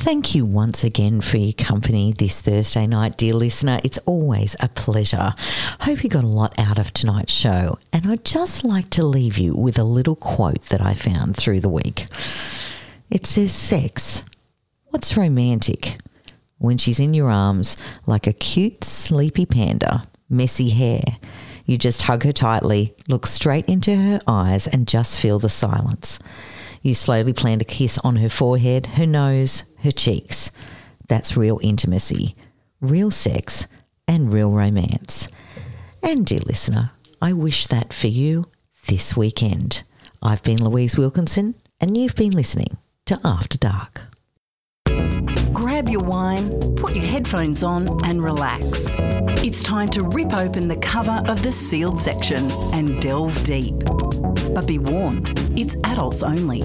Thank 0.00 0.34
you 0.34 0.46
once 0.46 0.82
again 0.82 1.20
for 1.20 1.36
your 1.36 1.52
company 1.52 2.14
this 2.16 2.40
Thursday 2.40 2.86
night, 2.86 3.18
dear 3.18 3.34
listener. 3.34 3.80
It's 3.84 3.98
always 4.06 4.56
a 4.58 4.68
pleasure. 4.68 5.34
Hope 5.80 6.02
you 6.02 6.08
got 6.08 6.24
a 6.24 6.26
lot 6.26 6.58
out 6.58 6.78
of 6.78 6.94
tonight's 6.94 7.34
show. 7.34 7.78
And 7.92 8.06
I'd 8.06 8.24
just 8.24 8.64
like 8.64 8.88
to 8.90 9.04
leave 9.04 9.36
you 9.36 9.54
with 9.54 9.78
a 9.78 9.84
little 9.84 10.16
quote 10.16 10.62
that 10.70 10.80
I 10.80 10.94
found 10.94 11.36
through 11.36 11.60
the 11.60 11.68
week. 11.68 12.06
It 13.10 13.26
says, 13.26 13.52
Sex. 13.52 14.24
What's 14.86 15.18
romantic? 15.18 15.98
When 16.56 16.78
she's 16.78 16.98
in 16.98 17.12
your 17.12 17.30
arms 17.30 17.76
like 18.06 18.26
a 18.26 18.32
cute, 18.32 18.82
sleepy 18.82 19.44
panda, 19.44 20.04
messy 20.30 20.70
hair. 20.70 21.04
You 21.66 21.76
just 21.76 22.02
hug 22.02 22.22
her 22.24 22.32
tightly, 22.32 22.94
look 23.06 23.26
straight 23.26 23.68
into 23.68 23.94
her 23.94 24.20
eyes, 24.26 24.66
and 24.66 24.88
just 24.88 25.20
feel 25.20 25.38
the 25.38 25.50
silence. 25.50 26.18
You 26.82 26.94
slowly 26.94 27.32
plant 27.32 27.62
a 27.62 27.66
kiss 27.66 27.98
on 27.98 28.16
her 28.16 28.28
forehead, 28.28 28.86
her 28.86 29.06
nose, 29.06 29.64
her 29.82 29.92
cheeks. 29.92 30.50
That's 31.08 31.36
real 31.36 31.60
intimacy, 31.62 32.34
real 32.80 33.10
sex, 33.10 33.66
and 34.08 34.32
real 34.32 34.50
romance. 34.50 35.28
And, 36.02 36.24
dear 36.24 36.40
listener, 36.40 36.92
I 37.20 37.32
wish 37.32 37.66
that 37.66 37.92
for 37.92 38.06
you 38.06 38.46
this 38.86 39.16
weekend. 39.16 39.82
I've 40.22 40.42
been 40.42 40.62
Louise 40.62 40.96
Wilkinson, 40.96 41.54
and 41.80 41.96
you've 41.96 42.16
been 42.16 42.32
listening 42.32 42.78
to 43.06 43.20
After 43.24 43.58
Dark. 43.58 44.02
Grab 45.52 45.88
your 45.88 46.00
wine, 46.00 46.58
put 46.76 46.94
your 46.94 47.04
headphones 47.04 47.62
on, 47.62 48.02
and 48.04 48.22
relax. 48.22 48.68
It's 49.44 49.62
time 49.62 49.88
to 49.90 50.02
rip 50.02 50.32
open 50.32 50.68
the 50.68 50.76
cover 50.76 51.22
of 51.26 51.42
the 51.42 51.52
sealed 51.52 51.98
section 51.98 52.50
and 52.72 53.00
delve 53.02 53.42
deep. 53.44 53.82
But 54.54 54.66
be 54.66 54.78
warned, 54.78 55.32
it's 55.58 55.76
adults 55.84 56.22
only. 56.22 56.60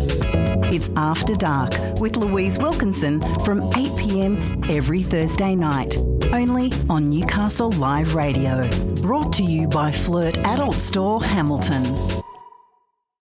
It's 0.73 0.89
After 0.97 1.35
Dark 1.35 1.73
with 1.99 2.17
Louise 2.17 2.57
Wilkinson 2.57 3.21
from 3.43 3.63
8 3.75 3.95
pm 3.97 4.63
every 4.69 5.01
Thursday 5.01 5.55
night, 5.55 5.97
only 6.33 6.71
on 6.89 7.09
Newcastle 7.09 7.71
Live 7.73 8.15
Radio. 8.15 8.69
Brought 9.01 9.31
to 9.33 9.43
you 9.43 9.67
by 9.67 9.91
Flirt 9.91 10.37
Adult 10.39 10.75
Store 10.75 11.23
Hamilton. 11.23 12.24